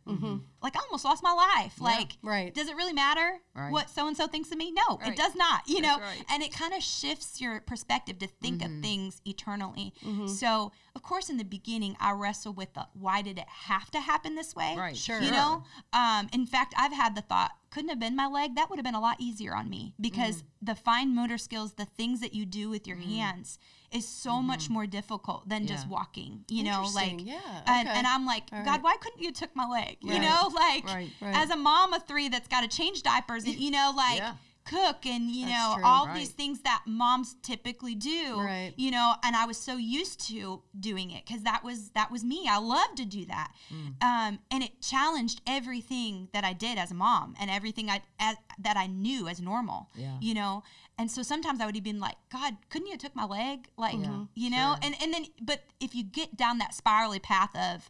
[0.64, 2.54] like I almost lost my life like Right.
[2.54, 3.72] does it really matter Right.
[3.72, 6.42] what so and so thinks of me no it does not you That's know and
[6.42, 8.78] it kind of shifts your perspective to think Mm-hmm.
[8.78, 9.94] of things eternally
[10.28, 14.00] so of course in the beginning I wrestle with the why did it have to
[14.00, 14.96] happen this way Right.
[14.98, 15.20] Sure.
[15.22, 18.70] you know um, in fact i've had the thought couldn't have been my leg that
[18.70, 20.46] would have been a lot easier on me because Mm.
[20.62, 23.58] the fine motor skills the things that you do with your hands
[23.92, 25.94] is so much more difficult than just Mm-hmm.
[25.94, 27.98] Walking you know like Yeah, and, okay.
[27.98, 31.10] and i'm like All god why couldn't you took my leg you know like Right.
[31.22, 31.36] Right.
[31.36, 34.34] as a mom of three that's got to change diapers and you know like Yeah.
[34.63, 35.84] Cook and you That's know true.
[35.86, 36.15] all Right.
[36.17, 38.74] these things that moms typically do Right.
[38.78, 42.24] you know and i was so used to doing it because that was that was
[42.24, 44.04] me i loved to do that Mm.
[44.04, 48.36] um, and it challenged everything that i did as a mom and everything i as,
[48.60, 50.17] that i knew as normal Yeah.
[50.21, 50.63] you know
[50.97, 53.67] and so sometimes i would have been like god couldn't you have took my leg
[53.78, 54.80] like Yeah, you know sure.
[54.84, 57.89] and and then but if you get down that spirally path of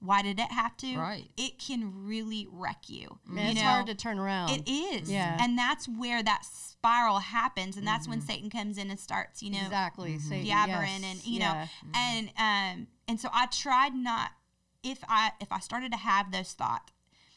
[0.00, 1.30] why did it have to Right.
[1.36, 3.66] it can really wreck you Man, you it's know?
[3.66, 4.50] hard to turn around.
[4.50, 5.10] It is.
[5.10, 5.36] Yeah.
[5.40, 7.76] And that's where that spiral happens.
[7.76, 8.26] And that's when mm-hmm.
[8.26, 10.12] Satan comes in and starts, you know, exactly.
[10.12, 10.28] Mm-hmm.
[10.28, 11.04] Satan, yabbering yes.
[11.04, 11.52] and, you yeah.
[11.52, 14.30] know, and, um, and so I tried not,
[14.82, 16.92] if I, if I started to have those thoughts,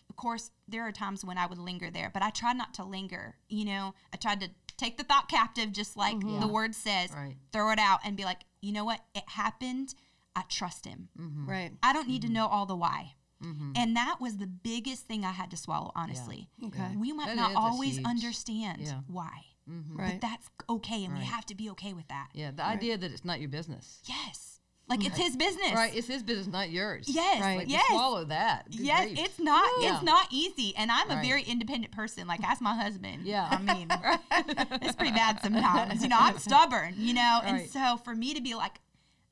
[0.09, 2.83] of course, there are times when I would linger there, but I tried not to
[2.83, 3.35] linger.
[3.47, 7.35] You know, I tried to take the thought captive, just like the word says, Right.
[7.53, 8.99] throw it out and be like, you know what?
[9.13, 9.93] It happened.
[10.39, 11.09] I trust him.
[11.19, 11.49] Mm-hmm.
[11.49, 11.71] Right.
[11.83, 12.35] I don't need to mm-hmm.
[12.35, 13.13] know all the why.
[13.43, 13.71] Mm-hmm.
[13.75, 16.49] And that was the biggest thing I had to swallow, honestly.
[16.63, 16.95] Okay.
[16.97, 18.05] We might That not always huge.
[18.05, 18.99] understand Yeah.
[19.07, 19.97] why, mm-hmm.
[19.97, 20.11] Right.
[20.13, 22.29] but that's okay, and we have to be okay with that.
[22.33, 23.99] Yeah, the idea that it's not your business.
[24.05, 25.73] Yes, like it's his business.
[25.73, 27.05] Right, it's his business, not yours.
[27.07, 27.39] Yes.
[27.39, 27.59] Right.
[27.59, 27.87] Like, Yes.
[27.89, 28.71] swallow that.
[28.71, 29.19] Good yes, grief.
[29.19, 29.69] it's not.
[29.79, 29.93] Yeah.
[29.93, 32.27] It's not easy, and I'm a very independent person.
[32.27, 33.23] Like ask my husband.
[33.23, 33.47] Yeah.
[33.49, 33.87] I mean,
[34.81, 36.01] it's pretty bad sometimes.
[36.01, 36.95] You know, I'm stubborn.
[36.97, 38.81] You know, and so for me to be like,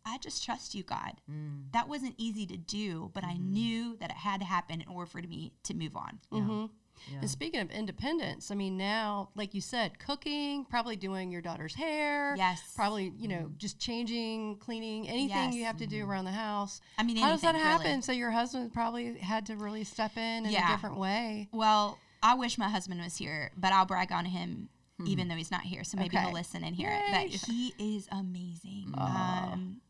[0.10, 1.14] I just trust you, God.
[1.30, 1.72] Mm.
[1.74, 3.54] That wasn't easy to do, but I Mm-hmm.
[3.54, 6.20] knew that it had to happen in order for me to move on.
[6.32, 6.66] Mm-hmm.
[7.12, 7.20] Yeah.
[7.22, 11.76] And speaking of independence, I mean, now, like you said, cooking, probably doing your daughter's
[11.76, 12.36] hair.
[12.36, 12.60] Yes.
[12.76, 15.68] Probably, you know, just changing, cleaning, anything you Yes.
[15.68, 16.82] have to do around the house.
[16.98, 17.84] I mean, How does that anything, really.
[17.86, 18.02] happen?
[18.02, 20.70] So your husband probably had to really step in in Yeah.
[20.70, 21.50] a different way.
[21.52, 24.70] Well, I wish my husband was here, but I'll brag on him
[25.06, 25.84] even though he's not here.
[25.84, 26.26] So maybe Okay.
[26.26, 27.04] he'll listen and hear it.
[27.12, 28.92] But he is amazing.
[28.98, 29.82] Um,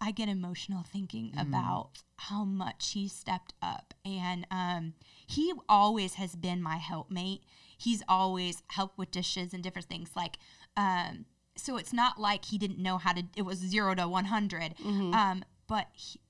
[0.00, 3.94] I get emotional thinking about how much he stepped up.
[4.04, 4.94] And um,
[5.26, 7.42] he always has been my helpmate.
[7.78, 10.10] He's always helped with dishes and different things.
[10.16, 10.38] Like,
[10.76, 14.74] um, so it's not like he didn't know how to, it was zero to 100.
[15.14, 16.20] Um, but he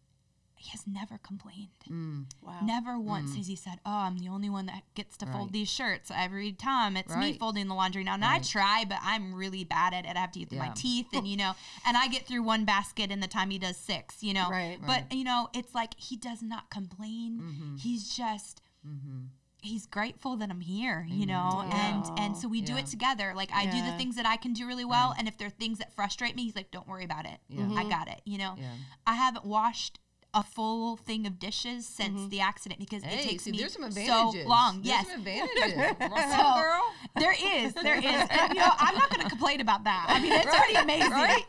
[0.76, 1.68] has never complained.
[1.90, 2.26] Mm.
[2.42, 2.60] Wow.
[2.62, 3.36] Never once mm.
[3.38, 5.34] has he said, "Oh, I'm the only one that gets to Right.
[5.34, 6.96] fold these shirts every time.
[6.96, 10.16] It's me folding the laundry now." And I try, but I'm really bad at it.
[10.16, 11.54] I have to get through my teeth, and you know,
[11.86, 14.22] and I get through one basket in the time he does six.
[14.22, 14.78] You know, Right.
[14.84, 17.40] But you know, it's like he does not complain.
[17.40, 17.76] Mm-hmm.
[17.76, 18.60] He's just.
[18.86, 19.26] Mm-hmm.
[19.62, 21.30] He's grateful that I'm here, you mm-hmm.
[21.30, 22.80] know, and and so we do Yeah.
[22.80, 23.32] it together.
[23.34, 25.50] Like I do the things that I can do really well, and if there are
[25.58, 27.40] things that frustrate me, he's like, "Don't worry about it.
[27.58, 28.70] I got it." You know, Yeah.
[29.08, 29.98] I haven't washed
[30.36, 33.82] a full thing of dishes since the accident because it takes see, me there's some
[33.82, 34.46] so advantages.
[34.46, 34.74] long.
[34.82, 35.96] There's yes, some advantages.
[36.36, 36.82] So, girl.
[37.16, 38.04] there is, there is.
[38.30, 40.06] And, you know, I'm not going to complain about that.
[40.08, 41.44] I mean, it's already amazing.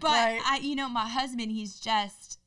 [0.00, 0.40] But Right.
[0.46, 2.38] I, you know, my husband, he's just,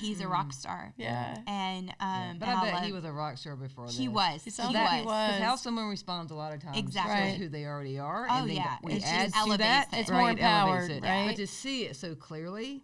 [0.00, 0.92] he's a rock star.
[0.96, 1.36] Yeah.
[1.46, 4.14] And um, But and I bet love- he was a rock star before He this.
[4.14, 4.36] was.
[4.36, 4.74] It He sounds was.
[4.76, 5.30] like he was.
[5.32, 7.12] 'Cause how someone responds a lot of times Exactly.
[7.14, 7.36] Right.
[7.36, 8.26] who they already are.
[8.30, 8.76] Oh, and then yeah.
[8.82, 9.98] When It he just adds to that, it.
[10.00, 11.02] It's more right, elevates empowered, it.
[11.02, 11.26] right?
[11.28, 12.82] But to see it so clearly,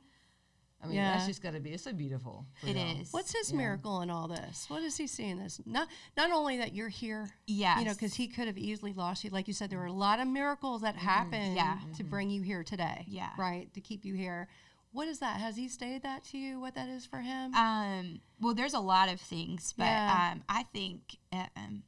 [0.83, 1.13] I mean, Yeah.
[1.13, 2.47] that's just got to be, it's so beautiful.
[2.61, 3.01] for It y'all.
[3.01, 3.13] is.
[3.13, 3.57] What's his Yeah.
[3.59, 4.69] miracle in all this?
[4.69, 5.61] What is he seeing this?
[5.65, 7.79] Not not only that you're here, Yes.
[7.79, 9.31] you know, because he could have easily lost you.
[9.31, 11.79] Like you said, there were a lot of miracles that happened Yeah.
[11.97, 13.05] to bring you here today.
[13.09, 13.31] Yeah.
[13.39, 14.49] right to keep you here.
[14.93, 15.41] What is that?
[15.41, 16.61] Has he stated that to you?
[16.61, 17.55] What that is for him?
[17.55, 20.33] Um, well, there's a lot of things, but Yeah.
[20.35, 21.83] um, I think um,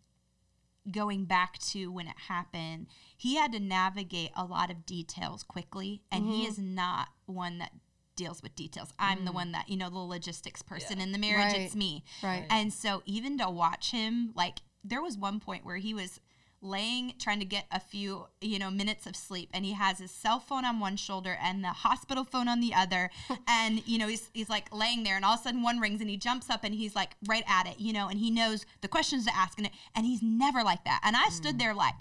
[0.90, 6.03] going back to when it happened, he had to navigate a lot of details quickly,
[6.11, 6.48] and he Mm-hmm.
[6.48, 7.72] is not one that
[8.18, 8.92] deals with details.
[8.98, 11.52] I'm the one that you know the logistics person in the marriage.
[11.52, 11.52] Mm.
[11.52, 11.61] Right.
[11.62, 12.46] It's me, Right.
[12.50, 16.20] And so even to watch him, like there was one point where he was
[16.61, 20.11] laying trying to get a few you know minutes of sleep and he has his
[20.11, 23.11] cell phone on one shoulder and the hospital phone on the other
[23.48, 26.00] and you know he's, he's like laying there and all of a sudden one rings
[26.00, 28.66] and he jumps up and he's like right at it you know and he knows
[28.81, 31.74] the questions to ask and, it, and he's never like that and i stood there
[31.74, 31.94] like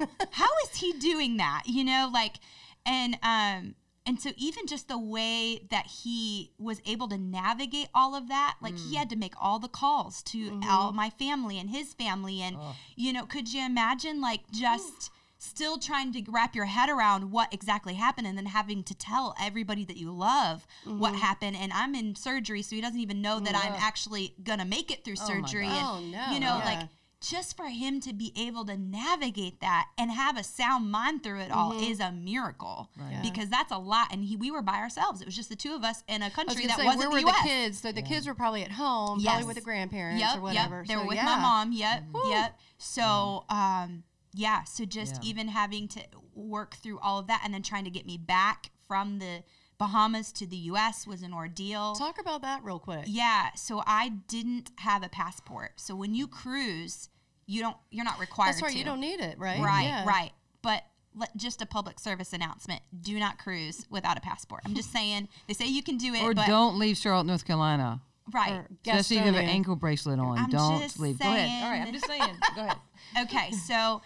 [0.32, 2.40] how is he doing that you know like
[2.84, 3.76] and um
[4.06, 8.56] and so even just the way that he was able to navigate all of that
[8.62, 8.98] like he mm.
[8.98, 10.70] had to make all the calls to mm-hmm.
[10.70, 12.40] all my family and his family.
[12.40, 12.56] And
[12.94, 17.52] you know could you imagine like just still trying to wrap your head around what
[17.52, 21.20] exactly happened and then having to tell everybody that you love what mm-hmm.
[21.20, 21.56] happened?
[21.56, 25.04] And i'm in surgery so he doesn't even know that i'm actually gonna make it
[25.04, 25.66] through oh my surgery.
[25.66, 26.04] God.
[26.04, 26.64] and Oh, no, you know yeah.
[26.64, 26.88] like
[27.28, 31.40] just for him to be able to navigate that and have a sound mind through
[31.40, 31.90] it all mm-hmm.
[31.90, 33.20] is a miracle Yeah.
[33.22, 35.74] because that's a lot and he we were by ourselves it was just the two
[35.74, 37.80] of us in a country gonna that say, wasn't where the were US the kids?
[37.80, 39.30] So the kids were probably at home, Yes.
[39.32, 40.78] probably with the grandparents yep or whatever.
[40.78, 41.24] yep they so, were with yeah.
[41.24, 42.30] my mom yep mm-hmm.
[42.30, 43.56] yep so mm-hmm.
[43.56, 45.30] um yeah so just Yeah.
[45.30, 46.00] even having to
[46.34, 49.42] work through all of that and then trying to get me back from the
[49.78, 53.04] Bahamas to the US was an ordeal Talk about that real quick.
[53.06, 55.72] yeah, so I didn't have a passport.
[55.76, 57.10] So when you cruise,
[57.46, 58.72] you don't you're not required That's right.
[58.72, 58.78] to.
[58.78, 59.60] You don't need it, right?
[59.62, 60.04] Right, Yeah.
[60.06, 60.30] right.
[60.62, 60.82] But
[61.14, 64.62] let, just a public service announcement: do not cruise without a passport.
[64.64, 65.28] I'm just saying.
[65.48, 68.00] They say you can do it, Or but don't leave Charlotte, North Carolina.
[68.32, 68.52] right.
[68.52, 70.38] Or Especially if you have an ankle bracelet on.
[70.38, 71.18] I'm don't just leave.
[71.18, 71.48] Go ahead.
[71.48, 71.62] saying.
[71.64, 72.36] All right, I'm just saying.
[72.54, 72.76] Go ahead.
[73.22, 74.02] okay, so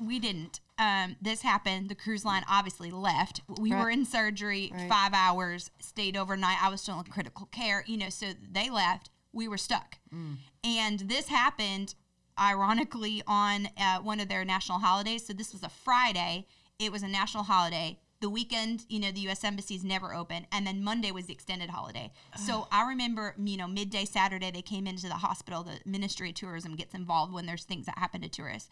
[0.00, 0.60] we didn't.
[0.78, 1.88] Um, this happened.
[1.88, 3.42] The cruise line obviously left.
[3.60, 3.80] We Right.
[3.84, 4.88] were in surgery Right.
[4.88, 6.60] five hours, stayed overnight.
[6.60, 9.10] I was still in critical care, you know, so they left.
[9.32, 9.98] We were stuck.
[10.64, 11.94] And this happened,
[12.38, 15.26] ironically, on uh, one of their national holidays.
[15.26, 16.46] So this was a Friday.
[16.78, 17.98] It was a national holiday.
[18.20, 19.42] the weekend, you know, the U.S.
[19.42, 22.12] embassies never open, and then Monday was the extended holiday.
[22.36, 25.64] So I remember, you know, midday Saturday they came into the hospital.
[25.64, 28.70] The Ministry of Tourism gets involved when there's things that happen to tourists,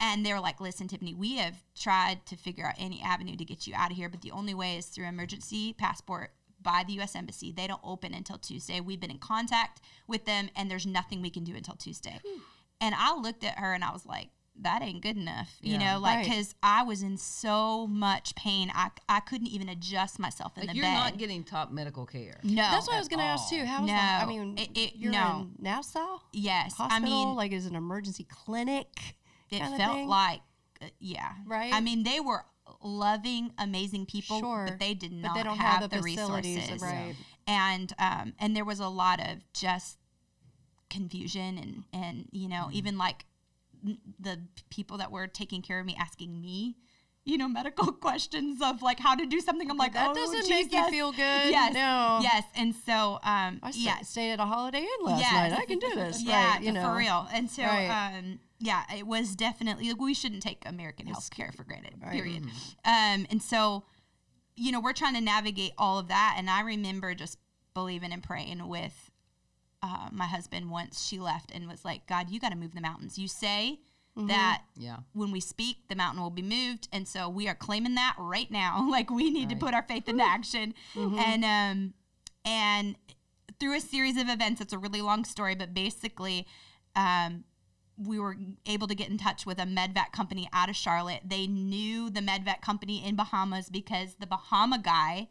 [0.00, 3.44] and they were like, "Listen, Tiffany, we have tried to figure out any avenue to
[3.44, 6.94] get you out of here, but the only way is through emergency passport." By the
[6.94, 7.14] U.S.
[7.14, 8.80] Embassy, they don't open until Tuesday.
[8.80, 12.18] We've been in contact with them, and there's nothing we can do until Tuesday.
[12.80, 14.28] And I looked at her and I was like,
[14.60, 15.94] that ain't good enough, you Yeah.
[15.94, 16.24] know, like Right.
[16.24, 20.70] because I was in so much pain, I, I couldn't even adjust myself in Like
[20.70, 20.94] the you're bed.
[20.94, 22.40] not getting top medical care.
[22.42, 23.64] no, That's what I was going to ask too.
[23.66, 23.86] How's No.
[23.88, 24.22] that?
[24.22, 25.40] I mean, It- it- you're no.
[25.58, 26.96] in Nassau yes, Hospital.
[26.96, 29.16] I mean, like, is an emergency clinic?
[29.50, 30.08] it felt thing?
[30.08, 30.40] like,
[30.80, 31.72] uh, yeah, Right?
[31.74, 32.46] I mean, they were
[32.82, 34.66] loving, amazing people, Sure.
[34.70, 37.14] but they did But not they don't have, have the the resources, right.
[37.46, 39.98] and um, and there was a lot of just
[40.90, 42.76] confusion and and you know Mm-hmm.
[42.76, 43.24] even like
[44.20, 46.76] the people that were taking care of me asking me
[47.24, 50.48] you know medical questions of like how to do something i'm like that oh, doesn't
[50.48, 51.18] make you feel good.
[51.50, 52.18] yes No.
[52.22, 55.32] yes and so um I yes stayed at a Holiday Inn last yes.
[55.52, 55.60] night.
[55.60, 56.22] I can do this.
[56.24, 56.82] yeah right, you know.
[56.82, 57.88] for real and so Right.
[58.18, 62.12] um yeah it was definitely like we shouldn't take american health care for granted Right.
[62.12, 62.44] period
[62.84, 63.84] um and so
[64.56, 67.38] you know we're trying to navigate all of that and i remember just
[67.74, 69.05] believing and praying with
[69.86, 72.80] uh, my husband once she left and was like god you got to move the
[72.80, 73.78] mountains you say
[74.18, 74.28] Mm-hmm.
[74.28, 74.96] that Yeah.
[75.12, 78.50] when we speak the mountain will be moved and so we are claiming that right
[78.50, 81.18] now like we need to put our faith into action Mm-hmm.
[81.18, 81.94] and um
[82.46, 82.96] and
[83.60, 86.46] through a series of events it's a really long story but basically
[86.94, 87.44] um
[87.98, 91.46] we were able to get in touch with a medvac company out of charlotte they
[91.46, 95.28] knew the medvac company in bahamas because the bahama guy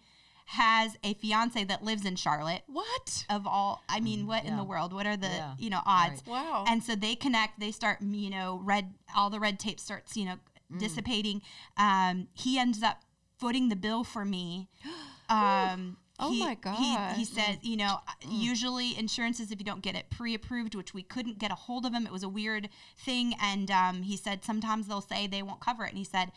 [0.48, 3.26] has a fiance that lives in charlotte What?
[3.30, 5.54] of all i mean what in the world what are the Yeah.
[5.58, 6.43] you know odds Right.
[6.43, 6.66] Wow.
[6.68, 10.26] and so they connect they start you know red all the red tape starts you
[10.26, 10.36] know
[10.74, 10.80] Mm.
[10.80, 11.41] dissipating
[11.78, 13.02] um he ends up
[13.38, 14.68] footing the bill for me
[15.30, 17.16] um Oh he- my he, gosh.
[17.18, 18.41] he said you know Mm.
[18.41, 21.93] usually insurances if you don't get it pre-approved which we couldn't get a hold of
[21.93, 25.60] him it was a weird thing and um, he said sometimes they'll say they won't
[25.60, 26.32] cover it and he said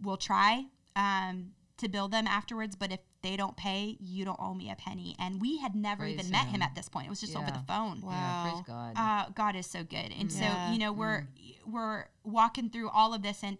[0.00, 0.64] we'll try
[0.96, 1.50] um,
[1.82, 5.14] to bill them afterwards but if they don't pay you don't owe me a penny
[5.18, 6.62] and we had never Praise even met him him.
[6.62, 8.42] at this point it was just over the phone Yeah.
[8.42, 8.64] Praise Wow.
[8.66, 8.92] God.
[8.96, 10.10] uh, God is so good.
[10.18, 10.66] And Yeah.
[10.66, 11.26] so, you know, we're
[11.66, 13.58] we're walking through all of this and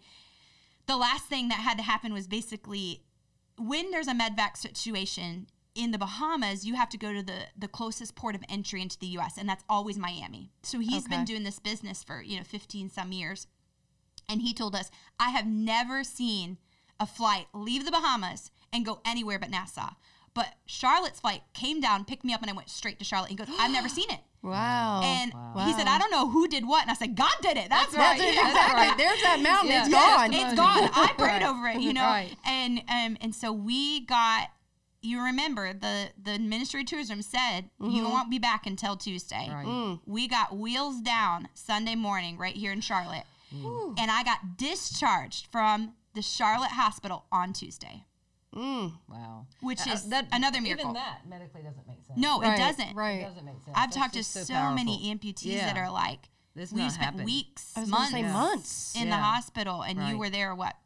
[0.85, 3.03] the last thing that had to happen was basically
[3.57, 7.67] when there's a medvac situation in the Bahamas, you have to go to the the
[7.67, 10.51] closest port of entry into the US and that's always Miami.
[10.63, 13.47] So he's been doing this business for, you know, 15 some years.
[14.29, 16.57] And he told us, I have never seen
[17.03, 19.89] a flight leave the Bahamas and go anywhere but Nassau.
[20.33, 23.29] But Charlotte's flight came down, picked me up, and I went straight to Charlotte.
[23.29, 24.19] He goes, I've never seen it.
[24.43, 24.99] Wow.
[25.05, 25.63] And Wow.
[25.65, 26.81] he said, I don't know who did what.
[26.81, 27.69] And I said, God did it.
[27.69, 28.19] That's, That's right.
[28.19, 28.33] right.
[28.35, 28.53] Yeah.
[28.53, 28.97] That's right.
[29.01, 29.71] There's that mountain.
[29.71, 29.81] Yeah.
[29.85, 30.17] It's Yeah.
[30.17, 30.33] gone.
[30.33, 30.89] It's gone.
[30.93, 31.43] I prayed Right.
[31.49, 32.01] over it, you know.
[32.03, 32.35] Right.
[32.45, 34.49] And um and so we got
[35.01, 39.47] you remember the the Ministry of Tourism said you won't be back until Tuesday.
[39.49, 39.65] Right.
[39.65, 40.01] Mm.
[40.05, 43.23] We got wheels down Sunday morning right here in Charlotte.
[43.55, 43.95] Ooh.
[43.97, 48.05] And I got discharged from the Charlotte hospital on Tuesday,
[48.53, 48.93] Mm.
[49.07, 49.47] Wow.
[49.61, 50.91] which Uh, is another miracle.
[50.91, 52.17] Even that medically doesn't make sense.
[52.19, 52.89] No, Right, it doesn't.
[52.89, 53.21] It Right.
[53.21, 53.75] doesn't make sense.
[53.75, 54.75] I've That's talked to just so, powerful.
[54.75, 55.65] many amputees Yeah.
[55.73, 57.25] that are like, This we spent happened.
[57.25, 58.31] weeks, I months say Yeah.
[58.33, 58.95] months.
[58.95, 60.09] in the hospital, and Right.
[60.11, 60.77] you were there what,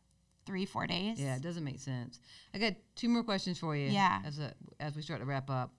[0.46, 1.20] three, four days?
[1.20, 2.22] Yeah, it doesn't make sense.
[2.54, 3.90] I got two more questions for you.
[3.90, 4.22] Yeah.
[4.24, 5.74] As a, as we start to wrap up,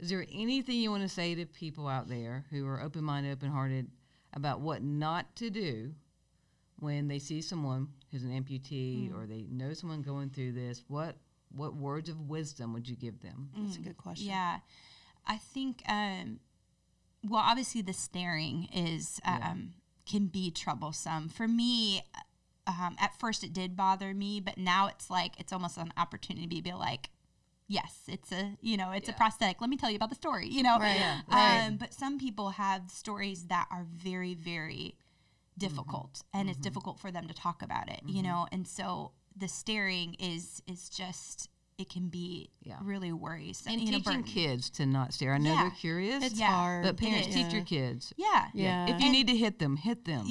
[0.00, 3.30] is there anything you want to say to people out there who are open minded,
[3.30, 3.88] open hearted
[4.32, 5.94] about what not to do
[6.78, 9.14] when they see someone who's an amputee Mm.
[9.16, 10.84] or they know someone going through this?
[10.88, 11.16] What
[11.56, 13.48] what words of wisdom would you give them?
[13.56, 14.26] That's a good question.
[14.26, 14.58] Yeah,
[15.26, 15.82] I think.
[15.88, 16.40] Um,
[17.22, 19.54] well, obviously, the staring is um, Yeah.
[20.04, 22.02] can be troublesome for me.
[22.66, 26.56] Um, at first, it did bother me, but now it's like it's almost an opportunity
[26.56, 27.10] to be like,
[27.68, 29.60] yes, it's a you know it's a prosthetic.
[29.60, 30.48] Let me tell you about the story.
[30.48, 30.96] You know, Right.
[30.96, 31.66] Yeah, right.
[31.68, 34.96] Um, but some people have stories that are very very
[35.58, 35.68] Mm-hmm.
[35.68, 36.64] difficult, and it's mm-hmm.
[36.64, 38.00] difficult for them to talk about it.
[38.04, 38.26] You mm-hmm.
[38.26, 42.78] know, and so the staring is is just it can be Yeah.
[42.82, 43.72] really worrisome.
[43.72, 44.32] And you know, teaching burden.
[44.32, 45.34] kids to not stare.
[45.34, 45.62] I know Yeah.
[45.62, 46.52] they're curious, It's Yeah.
[46.52, 46.84] hard.
[46.84, 48.12] but parents teach your kids.
[48.16, 48.48] Yeah.
[48.54, 48.94] Yeah.
[48.94, 50.24] If you need to hit them, hit them.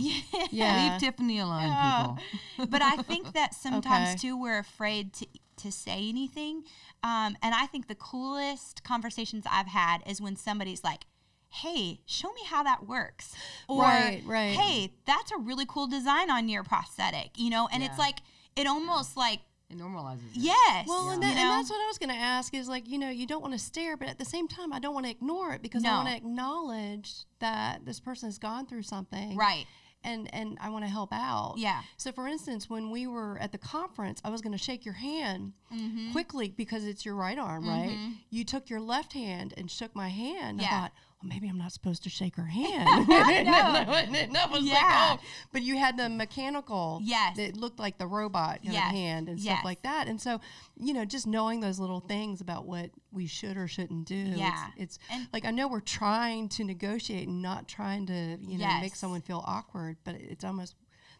[0.52, 0.92] Yeah.
[0.92, 2.16] Leave Tiffany alone, Yeah.
[2.56, 2.68] people.
[2.70, 4.18] but I think that sometimes Okay.
[4.20, 6.64] too we're afraid to to say anything.
[7.04, 11.06] Um, and I think the coolest conversations I've had is when somebody's like,
[11.54, 13.36] "Hey, show me how that works,"
[13.68, 14.56] or Right, right.
[14.56, 17.68] "Hey, that's a really cool design on your prosthetic," you know.
[17.72, 18.20] And it's like
[18.56, 20.38] it almost like It normalizes it.
[20.38, 21.36] yes, Well, and, you know?
[21.36, 23.54] and that's what I was going to ask is like, you know, you don't want
[23.54, 25.90] to stare, but at the same time, I don't want to ignore it because I
[25.96, 29.36] want to acknowledge that this person has gone through something.
[29.38, 29.66] right.
[30.06, 31.54] and and I want to help out.
[31.58, 31.82] Yeah.
[31.96, 34.96] So for instance, when we were at the conference, I was going to shake your
[34.96, 36.12] hand Mm-hmm.
[36.12, 37.98] quickly because it's your right arm, right?
[38.30, 40.60] You took your left hand and shook my hand.
[40.62, 40.68] Yeah.
[40.68, 43.10] I thought, well, maybe I'm not supposed to shake her hand.
[43.10, 43.10] and
[43.50, 44.74] I was Yeah.
[44.74, 47.00] like, oh, but you had the mechanical.
[47.04, 47.38] Yes.
[47.38, 48.92] That looked like the robot kind Yes.
[48.92, 49.54] hand and Yes.
[49.56, 50.08] stuff like that.
[50.08, 50.40] And so,
[50.78, 54.16] you know, just knowing those little things about what we should or shouldn't do.
[54.16, 54.68] Yeah.
[54.78, 58.80] It's, And- like I know we're trying to negotiate and not trying to, you know,
[58.82, 60.76] make someone feel awkward, but it's almost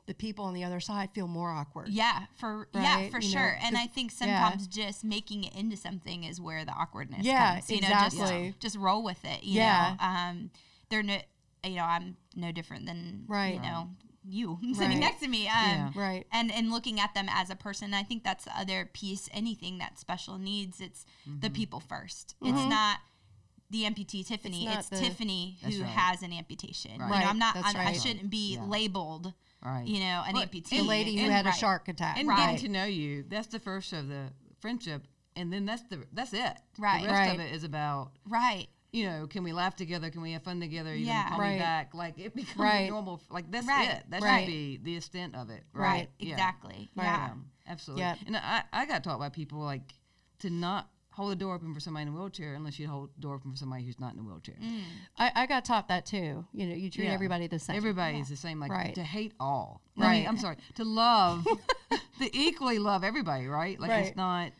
[0.06, 1.88] the people on the other side feel more awkward.
[1.90, 3.58] Yeah, for yeah, for You know, sure.
[3.62, 4.18] and 'cause- I think yeah.
[4.50, 7.70] sometimes just making it into something is where the awkwardness Yeah, comes.
[7.72, 8.48] You know, exactly.
[8.50, 9.44] just just roll with it.
[9.44, 9.96] You Yeah.
[10.00, 10.52] know, um,
[10.90, 11.20] they're no,
[11.64, 13.54] you know, I'm no different than Right.
[13.56, 13.90] You know,
[14.26, 14.76] you Right.
[14.76, 15.48] sitting next to me.
[15.48, 15.92] Um, Yeah.
[15.96, 16.28] Right.
[16.32, 19.78] and and looking at them as a person i think that's the other piece anything
[19.80, 23.00] that special needs it's the people 1st it's not
[23.70, 25.90] the amputee tiffany not it's, the- tiffany who right.
[25.92, 27.16] has an amputation Right.
[27.20, 28.64] you know i'm not I'm, i shouldn't be Yeah.
[28.64, 29.34] labeled
[29.64, 29.88] Right.
[29.88, 32.18] you know an Well, amputee The lady who And- had a shark attack.
[32.18, 32.38] and Right.
[32.38, 36.34] getting to know you that's the first of the friendship and then that's the that's
[36.34, 37.02] it Right.
[37.04, 40.32] the rest of it is about right you know can we laugh together can we
[40.34, 41.30] have fun together you Yeah.
[41.30, 41.54] call Right.
[41.54, 42.90] me back like it becomes Right.
[42.90, 43.90] normal like that's Right.
[43.90, 44.42] it that Right.
[44.46, 46.34] should be the extent of it right, right, Yeah.
[46.34, 47.06] exactly Right.
[47.06, 47.34] yeah Yeah,
[47.68, 48.04] absolutely.
[48.04, 48.18] Yep.
[48.28, 49.94] And I, I got taught by people like
[50.40, 53.22] to not hold the door open for somebody in a wheelchair unless you hold the
[53.22, 54.56] door open for somebody who's not in a wheelchair.
[54.62, 54.82] Mm.
[55.18, 56.46] I, I got taught that too.
[56.54, 57.12] You know, you treat Yeah.
[57.14, 57.76] everybody the same.
[57.78, 58.60] Everybody's the same.
[58.60, 58.96] Like Right.
[58.96, 59.82] to hate all.
[59.96, 60.08] Right.
[60.08, 60.58] I mean, I'm sorry.
[60.76, 61.46] To love,
[62.20, 63.48] to equally love everybody.
[63.48, 63.80] Right.
[63.80, 64.06] Like Right.
[64.08, 64.52] it's not.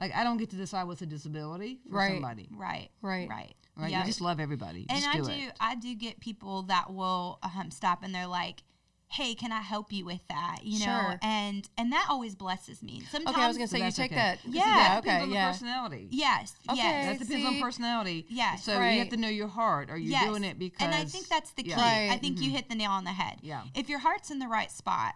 [0.00, 2.12] Like I don't get to decide what's a disability for Right.
[2.12, 2.48] somebody.
[2.52, 3.28] right Right.
[3.28, 3.90] right Right.
[3.90, 4.00] Yeah.
[4.00, 4.86] You just love everybody.
[4.88, 5.48] and I do.
[5.60, 8.62] I do get people that will um, stop and they're like,
[9.08, 11.18] "Hey, can I help you with that?" You know, Sure.
[11.22, 13.02] and and that always blesses me.
[13.10, 14.20] Sometimes, Okay, I was gonna So say you take okay.
[14.20, 14.38] that.
[14.44, 15.00] Yeah, Yeah.
[15.00, 15.22] depends Okay.
[15.22, 15.50] on the Yeah.
[15.52, 16.08] personality.
[16.10, 16.80] yes, Okay.
[16.80, 18.26] That yes, depends on personality.
[18.28, 18.64] Yes.
[18.64, 19.90] So you have to know your heart.
[19.90, 20.24] Are you yes.
[20.24, 20.84] doing it because?
[20.86, 21.70] and I think that's the key.
[21.70, 21.80] Yeah.
[21.80, 22.10] Right.
[22.10, 22.56] I think you mm-hmm.
[22.56, 23.38] hit the nail on the head.
[23.42, 23.62] Yeah.
[23.74, 25.14] If your heart's in the right spot,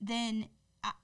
[0.00, 0.46] then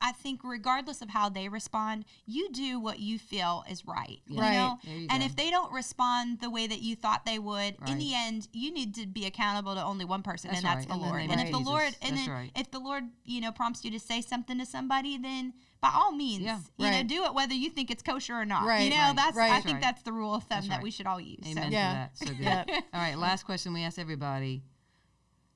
[0.01, 4.20] I, think regardless of how they respond, you do what you feel is right.
[4.27, 4.53] You Right.
[4.55, 4.79] know?
[4.85, 5.27] You And go.
[5.27, 8.72] if they don't respond the way that you thought they would, in the end, you
[8.72, 10.89] need to be accountable to only one person, That's and that's right.
[10.89, 11.20] the And Lord.
[11.22, 11.66] And if the Jesus.
[11.66, 12.51] Lord, and That's then right.
[12.57, 15.53] if the Lord, you know, prompts you to say something to somebody, then
[15.83, 16.61] by all means, Yeah.
[16.79, 18.64] you know, do it whether you think it's kosher or not.
[18.64, 18.85] Right.
[18.85, 19.16] You know, Right.
[19.16, 19.47] that's Right.
[19.51, 19.83] I That's think right.
[19.83, 20.83] that's the rule of thumb That's that right.
[20.83, 21.45] we should all use.
[21.47, 21.68] Amen So.
[21.70, 22.09] Yeah.
[22.20, 22.29] to that.
[22.29, 22.35] So
[22.74, 22.83] good.
[22.95, 24.62] All right, last question we ask everybody.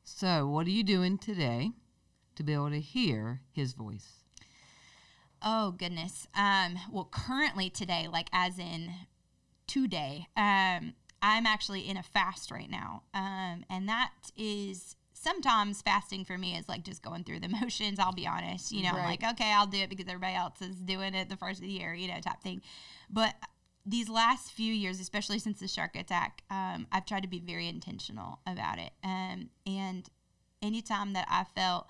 [0.05, 1.71] So, what are you doing today
[2.37, 4.21] to be able to hear His voice?
[5.43, 6.27] Oh goodness.
[6.37, 8.93] Um, well, currently today, like as in
[9.67, 16.25] today, um, I'm actually in a fast right now, um, and that is sometimes fasting
[16.25, 17.99] for me is like just going through the motions.
[17.99, 20.77] I'll be honest, you know, I'm like okay, I'll do it because everybody else is
[20.77, 22.63] doing it the first of the year, you know, type thing.
[23.09, 23.35] But
[23.87, 27.67] these last few years, especially since the shark attack, um, I've tried to be very
[27.67, 28.93] intentional about it.
[29.03, 30.09] Um, and
[30.63, 31.87] anytime that I felt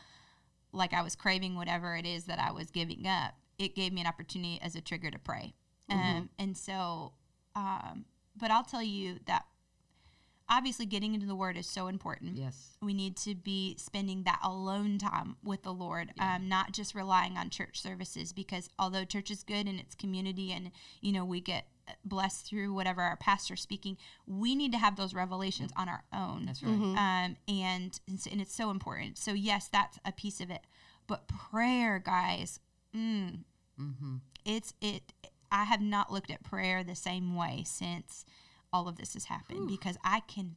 [0.73, 4.01] like I was craving whatever it is that I was giving up, it gave me
[4.01, 5.55] an opportunity as a trigger to pray.
[5.91, 7.15] Um, and so,
[7.57, 8.05] um,
[8.37, 9.45] but I'll tell you that
[10.49, 12.37] obviously getting into the Word is so important.
[12.37, 12.77] Yes.
[12.83, 17.37] We need to be spending that alone time with the Lord, um, not just relying
[17.37, 18.33] on church services.
[18.33, 21.67] Because although church is good and it's community, and you know we get
[22.05, 26.47] blessed through whatever our pastor's speaking, we need to have those revelations on our own
[26.47, 26.71] That's right.
[26.73, 29.19] um, and and it's- and it's so important.
[29.19, 30.67] So yes, that's a piece of it.
[31.07, 32.61] But prayer, guys,
[32.97, 33.41] mm,
[33.81, 34.17] Mm-hmm.
[34.45, 35.13] it's it.
[35.51, 38.25] I have not looked at prayer the same way since
[38.73, 40.55] all of this has happened because I can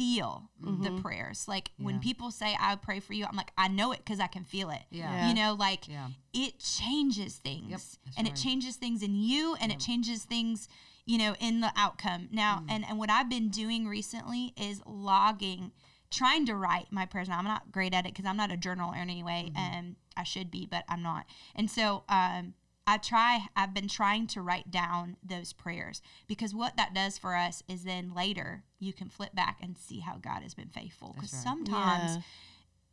[0.00, 1.46] feel the prayers.
[1.46, 4.26] Like when people say I pray for you, I'm like I know it because I
[4.28, 4.82] can feel it.
[4.90, 5.10] Yeah.
[5.12, 5.28] Yeah.
[5.28, 6.08] You know, like Yeah.
[6.32, 8.36] it changes things that's and right.
[8.36, 10.68] it changes things in you and it changes things
[11.06, 12.70] you know in the outcome now Mm.
[12.72, 15.72] and and what i've been doing recently is logging
[16.10, 18.56] trying to write my prayers now i'm not great at it because i'm not a
[18.56, 19.56] journaler anyway Mm-hmm.
[19.76, 21.24] and i should be but i'm not
[21.54, 22.54] and so um
[22.86, 27.36] I try, I've been trying to write down those prayers because what that does for
[27.36, 31.12] us is then later you can flip back and see how God has been faithful.
[31.14, 31.42] Because right.
[31.42, 32.22] sometimes Yeah.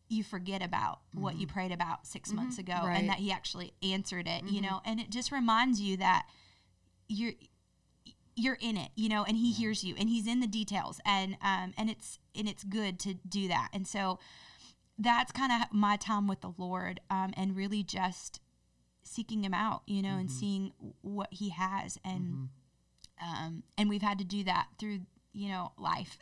[0.09, 2.97] you forget about what you prayed about 6 months ago Right.
[2.97, 6.27] and that he actually answered it you know and it just reminds you that
[7.09, 7.33] you're
[8.35, 11.35] you're in it you know and he hears you and he's in the details and
[11.41, 14.19] um and it's and it's good to do that and so
[14.99, 18.39] that's kind of my time with the lord um and really just
[19.03, 20.71] seeking him out you know and seeing
[21.01, 22.49] what he has and
[23.21, 24.99] um and we've had to do that through
[25.38, 26.17] you know life.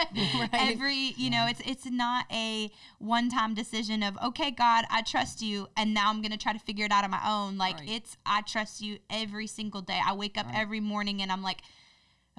[0.52, 5.42] Every you know it's it's not a one time decision of okay god i trust
[5.42, 7.58] you and now i'm gonna try to figure it out on my own.
[7.58, 7.90] Like Right.
[7.90, 10.00] it's i trust you every single day.
[10.04, 11.62] I wake up every morning and i'm like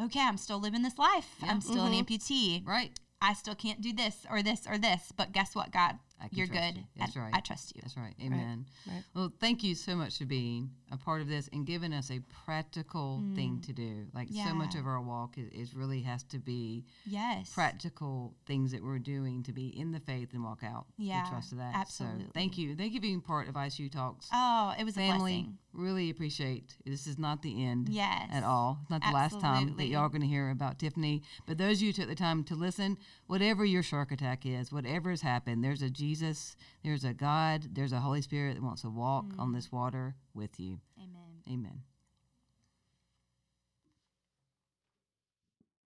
[0.01, 1.35] okay i'm still living this life.
[1.43, 2.13] I'm still an mm-hmm.
[2.13, 2.65] amputee.
[2.65, 2.97] Right.
[3.21, 5.11] i still can't do this or this or this.
[5.15, 5.99] But guess what god
[6.31, 6.77] you're good.
[6.77, 6.83] you.
[6.97, 7.33] That's and right.
[7.35, 7.81] I trust you.
[7.83, 8.13] That's right.
[8.23, 8.65] Amen.
[8.87, 9.03] right.
[9.15, 12.19] Well, thank you so much for being a part of this and giving us a
[12.45, 14.05] practical thing to do.
[14.13, 14.79] Like so much Mm.
[14.81, 17.51] Of our walk is, is really has to be Yes.
[17.53, 21.29] practical things that we're doing to be in the faith and walk out Yeah, the
[21.29, 21.73] trust of that.
[21.73, 22.31] So absolutely.
[22.33, 22.75] thank you.
[22.75, 24.27] Thank you for being part of ICU Talks.
[24.33, 25.57] Oh, it was a Family, blessing.
[25.73, 26.75] really appreciate.
[26.85, 28.29] This is not the end Yes.
[28.31, 28.79] at all.
[28.81, 31.21] It's not the last time that y'all are going to hear about Tiffany.
[31.45, 32.97] But those of you who took the time to listen,
[33.27, 37.93] whatever your shark attack is, whatever has happened, there's a Jesus, there's a God, there's
[37.93, 39.39] a Holy Spirit that wants to walk Mm.
[39.39, 40.81] on this water with you.
[40.97, 41.41] Amen.
[41.49, 41.83] Amen.